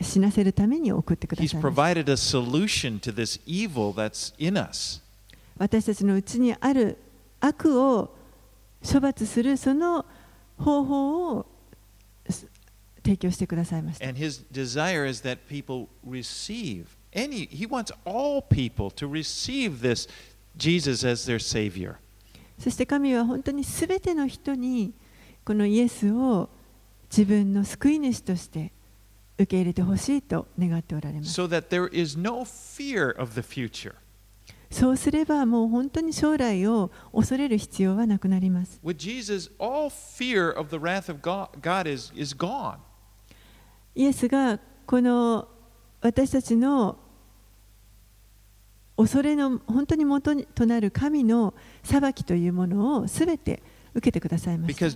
[0.00, 1.62] 死なせるために送ってください。
[5.58, 6.96] 私たちのうちにある
[7.40, 8.16] 悪を
[8.82, 10.06] 処罰するその
[10.56, 11.46] 方法を
[13.04, 14.06] 提供してくださいました。
[20.56, 21.96] Jesus as their savior.
[22.58, 24.92] そして神は本当にすべての人に
[25.44, 26.50] このイエスを
[27.10, 28.72] 自分の救い主として
[29.40, 31.32] 受け入れてほしいと願っておられます。
[34.70, 38.78] そうすればもう本当に将来を恐れる必要はなくなります。
[43.94, 45.48] イエスがこの
[46.02, 46.98] 私たちの
[48.96, 53.62] 恐れの本当に元となる神の裁きというものをすべて
[53.94, 54.86] 受けてくださいました。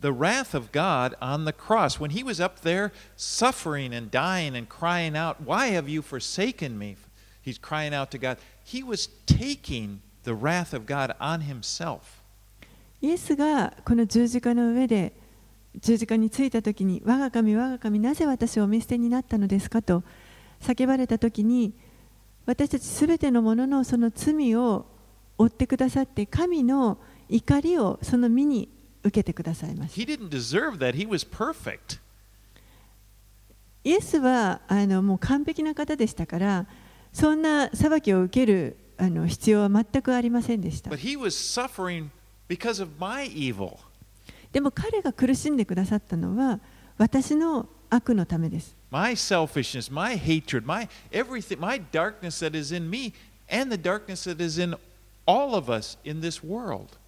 [0.00, 2.00] The wrath of God on the cross.
[2.00, 6.78] When he was up there suffering and dying and crying out, Why have you forsaken
[6.78, 6.96] me?
[7.42, 8.38] He's crying out to God.
[8.64, 12.20] He was taking the wrath of God on himself.
[13.02, 15.14] イエスがこの十字架の上で
[15.76, 20.02] 十字架についたときに、我が神、我が神、なぜ私をお見捨てになったのですかと
[20.60, 21.74] 叫ばれたときに、
[22.44, 24.86] 私たちすべてのもののその罪を
[25.38, 26.98] 負ってくださって、神の
[27.28, 28.68] 怒りをその身に
[29.02, 30.00] 受けてくださいました。
[30.00, 30.94] He didn't deserve that.
[30.94, 31.98] He was perfect.
[33.82, 36.66] イエスはあのもう完璧な方でしたから、
[37.12, 40.90] そんな裁きを受けるあの必要は全くありませんでした。
[40.90, 42.08] But he was suffering
[42.48, 43.78] because of my evil.
[44.52, 46.60] でも彼が苦しんでくださったのは
[46.98, 48.76] 私の悪のためです。
[48.90, 53.14] My selfishness, my hatred, my everything, my darkness that is in me,
[53.50, 54.76] and the darkness that is in
[55.26, 56.98] all of us in this world.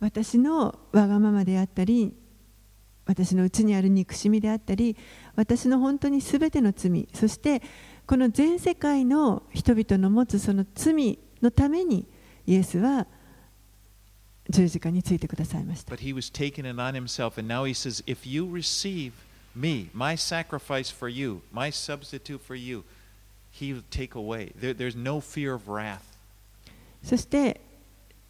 [0.00, 2.14] 私のわがままであったり、
[3.04, 4.96] 私のうちにある憎しみであったり、
[5.34, 7.62] 私の本当にすべての罪、そして
[8.06, 12.06] この全世界の人々の持つその罪のために、
[12.46, 13.06] イエスは
[14.50, 15.94] 十字架についてくださいました。
[15.94, 19.12] But he was taking it on himself, and now he says, If you receive
[19.54, 22.84] me, my sacrifice for you, my substitute for you,
[23.50, 24.52] he will take away.
[24.58, 26.02] There, there's no fear of wrath.
[27.02, 27.60] そして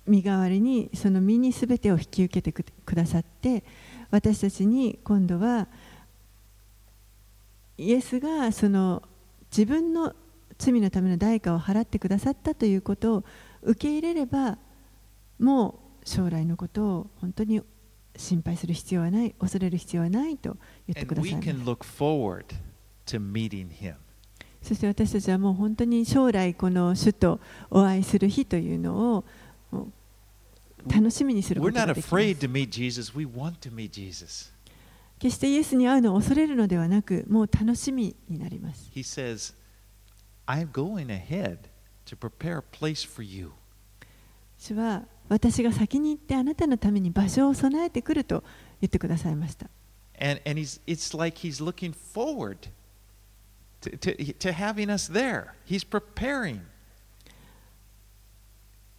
[0.08, 3.62] 身代わりにその身にすべてを引き受けてくくださって
[4.10, 5.68] 私たちに今度は
[7.76, 9.02] イエスがその
[9.50, 10.14] 自分の
[10.58, 13.24] 罪のための代価を払ってくださったということを
[13.62, 14.58] 受け入れれば
[15.38, 17.62] もう将来のことを本当に
[18.16, 20.56] 心配する必要はない恐れる必要はないと
[20.88, 21.34] 言ってください.
[24.60, 27.40] そして私たちはもう本当に将来この主と
[27.70, 29.24] お会いする日というのを
[30.86, 32.08] 楽しみにすることができます。
[35.18, 38.90] 決してイエスに会うのを恐れるのではなく、もう楽しみになります。
[44.58, 48.42] 主は私が先に行ってあなたのために場所を備えてくると
[48.80, 49.68] 言ってくださいました。
[53.80, 55.54] To, to, to having us there.
[55.64, 56.62] He's preparing.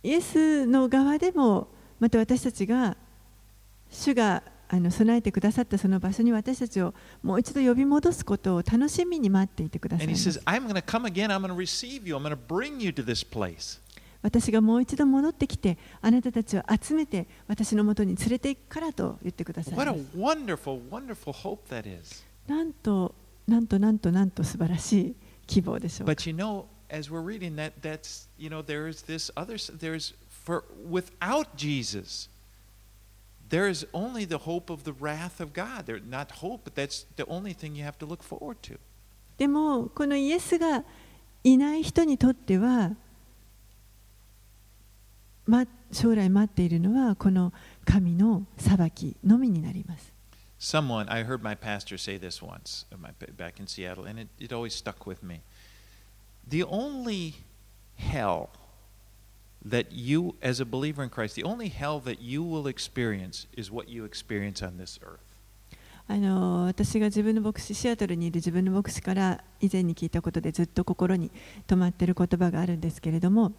[0.04, 1.68] イエスの側でも
[2.00, 2.95] また私たちが
[3.89, 6.93] 主があの備えてくださったその場所に私たちを
[7.24, 11.32] もう一度呼び戻すことを楽しみに待っていてください says, I'm going to come again.
[11.32, 12.16] I'm going to receive you.
[12.16, 13.80] I'm going to bring you to this place.
[14.22, 21.34] 私がもう一度戻ってきてあなたたちを集めて私のもとに連れて行くからと言ってください wonderful, wonderful.
[22.47, 23.16] なんと
[23.47, 25.16] なんとなんとなんと素晴らしい
[25.47, 26.08] 希望でしょう
[26.89, 29.55] か But you know, as we're reading that, that's, you know, there is this other,
[29.55, 32.29] s- there's, for, without Jesus,
[33.49, 35.87] there is only the hope of the wrath of God.
[35.87, 38.79] There, not hope, but that's the only thing you have to look forward to.
[39.37, 40.85] でもこのイエスが
[41.43, 42.93] いない人にとっては、
[45.47, 47.53] ま、将来待っているのはこの
[47.85, 50.12] 神の裁きのみになります。
[50.61, 54.29] Someone, I heard my pastor say this once uh, my, back in Seattle, and it,
[54.39, 55.43] it always stuck with me.
[56.50, 57.36] The only
[57.95, 58.50] hell
[59.64, 63.70] that you, as a believer in Christ, the only hell that you will experience is
[63.72, 65.20] what you experience on this earth.
[66.12, 71.30] あの私が自分の牧師シアトルにいる自分の牧師から以前に聞いたことでずっと心に
[71.68, 73.52] 留まっている言葉があるんですけれども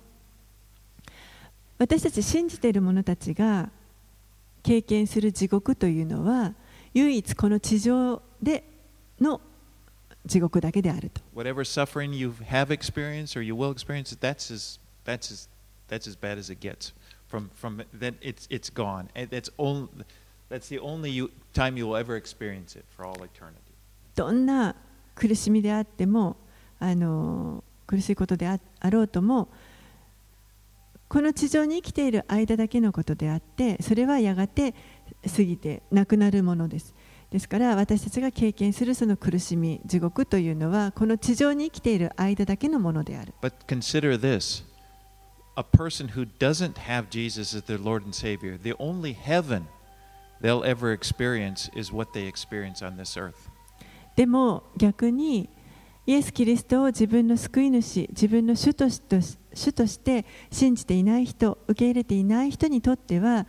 [1.78, 3.70] 私たち信じている者たちが
[4.64, 6.55] 経験する地獄というのは
[6.93, 8.64] 唯一この地上で
[9.20, 9.41] の
[10.27, 11.21] 地獄だけであると。
[24.14, 24.75] どんな
[25.14, 26.37] 苦しみであっても
[26.79, 29.49] あの苦しいことであ,あろうとも
[31.09, 34.75] この地上に生きている間だけのことであってそれはやがて
[35.37, 36.95] 過ぎてなくなるものです。
[37.31, 44.64] ですから私たちが経験するその苦しみ地獄というのはこの地上に生きている間だけのものである But consider this
[45.57, 49.66] a person who doesn't have Jesus as their Lord and Savior, the only heaven
[50.43, 53.35] they'll ever experience is what they experience on this earth.
[54.16, 55.49] でも逆に
[56.07, 59.01] イエス・キリストを自分の救い主自分の主とし
[59.55, 63.47] 主として信じていない人受け入れていない人にとっては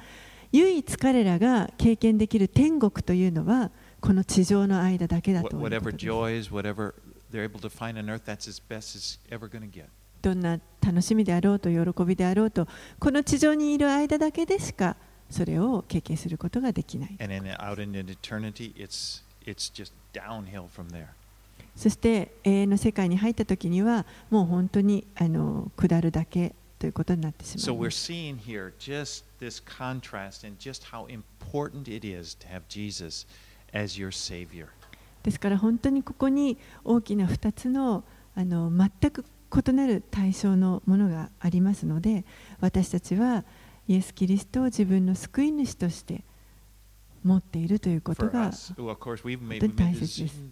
[0.52, 3.72] 唯一彼らが経験できる天国というのは
[4.02, 5.98] この地上の間だけだと,思います。
[10.22, 12.68] どんな楽しみであろうと喜びであろうと
[13.00, 14.96] この地上にいる間だけでしか
[15.30, 17.18] それを経験することができない。
[21.74, 26.54] そして永遠の世界に入った時にはもう本当にあの下るだけ。
[26.82, 27.62] ということになってしまいま
[27.92, 28.12] す。
[35.22, 38.04] ですから本当にここに大きな2つの,
[38.34, 42.26] あの全く異なる対象のものがありますので
[42.62, 43.46] 私たちは
[43.88, 46.24] イエス・キリストを自分の救い主として
[47.24, 50.44] 持っているということが本当に大切です。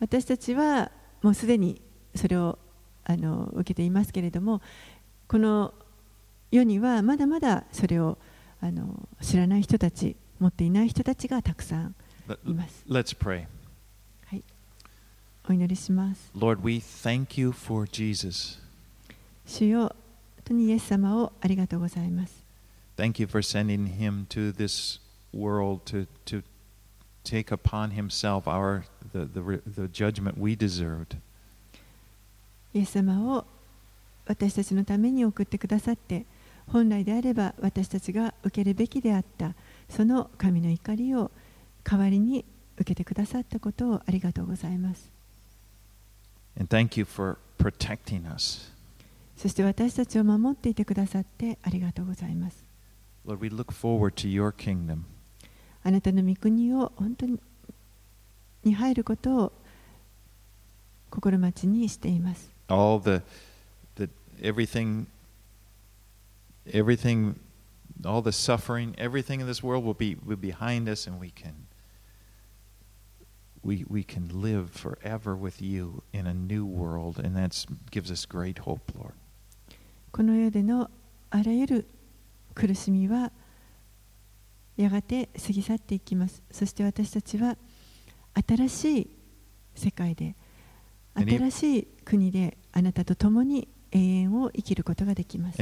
[0.00, 0.90] 私たちは
[1.22, 1.80] もうすでに
[2.16, 2.58] それを
[3.04, 4.60] あの受けていますけれども
[5.26, 5.74] この
[6.50, 8.18] 世にはまだまだそれを
[8.60, 11.94] あの知らない人たち持っていない人たちがたくさん
[12.46, 12.84] います。
[12.88, 13.46] let's pray.
[15.48, 16.30] お祈りします。
[16.36, 18.60] Lord, we thank you for Jesus.
[19.44, 19.96] 主よ、本
[20.44, 22.44] 当にイエス様をありがとうございます。
[22.96, 25.00] Thank you for sending him to this
[25.34, 26.44] world to, to
[27.24, 31.16] take upon himself our the, the, the judgment we deserved.
[32.74, 33.44] イエス様を
[34.26, 36.24] 私たちのために送ってくださって、
[36.68, 39.54] 本来であれば私たちが受けるべきであった、
[39.88, 41.30] その神の怒りを
[41.84, 42.44] 代わりに
[42.76, 45.10] 受けてくださったことをありがとうございます。
[46.58, 48.70] And thank you for protecting us.
[49.36, 52.64] そして私たちを守っていてくださってありがとうございます。
[53.26, 55.00] Lord, we look forward to your kingdom.
[55.82, 57.40] あなたの御国を本当に
[58.64, 59.52] に入ることを
[61.10, 62.51] 心待ちにしています。
[62.69, 63.21] All the,
[63.95, 64.09] the
[64.41, 65.07] everything,
[66.71, 67.39] everything,
[68.05, 71.29] all the suffering, everything in this world will be, will be behind us, and we
[71.29, 71.67] can,
[73.63, 78.25] we, we can live forever with you in a new world, and that gives us
[78.25, 79.13] great hope, Lord.
[80.11, 80.89] この世での
[81.29, 81.85] あらゆる
[82.55, 83.31] 苦しみは
[84.77, 86.41] やがて過ぎ去っていきます。
[86.51, 87.55] そして私たちは
[88.47, 89.09] 新しい
[89.75, 90.40] 世界で And e-
[91.14, 95.58] 新しい国であなたと共に永遠を生きることができます。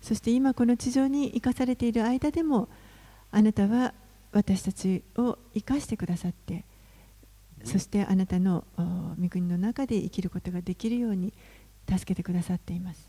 [0.00, 2.68] そして今この地上に生かされている間でも
[3.30, 3.94] あなたは
[4.32, 6.64] 私たちを生かしてくださって。
[7.64, 8.64] そしてあなたの
[9.20, 11.32] 御国の中で生きることができるように
[11.88, 13.08] 助けてくださっています。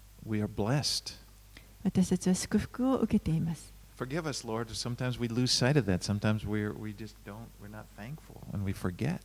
[1.83, 3.72] 私たちは祝福を受けています。
[3.95, 4.69] Forgive us, Lord.
[4.75, 6.03] Sometimes we lose sight of that.
[6.03, 9.21] Sometimes we're, we just don't, we're not thankful, and we forget.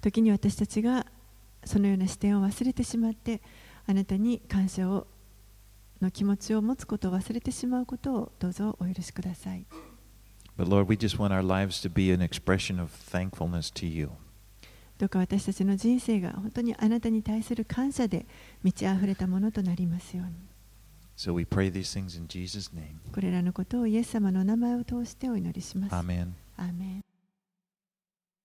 [0.00, 1.06] 時に私たちが
[1.64, 3.40] そのような視点を忘れてしまって
[3.86, 5.06] あなたに感謝を
[6.00, 9.66] の気持ちを持つことを忘れてしまうことをどうぞお許しください
[10.56, 14.10] But Lord, we just want our lives to be an expression of thankfulness to you.
[14.98, 18.26] どうか私たちの人生が本当にあなたに対する感謝で
[18.62, 20.49] 満ち溢れたものとなりますように
[21.20, 21.34] So、
[23.12, 25.94] これらのことをイエス様の名前を通してお祈りします。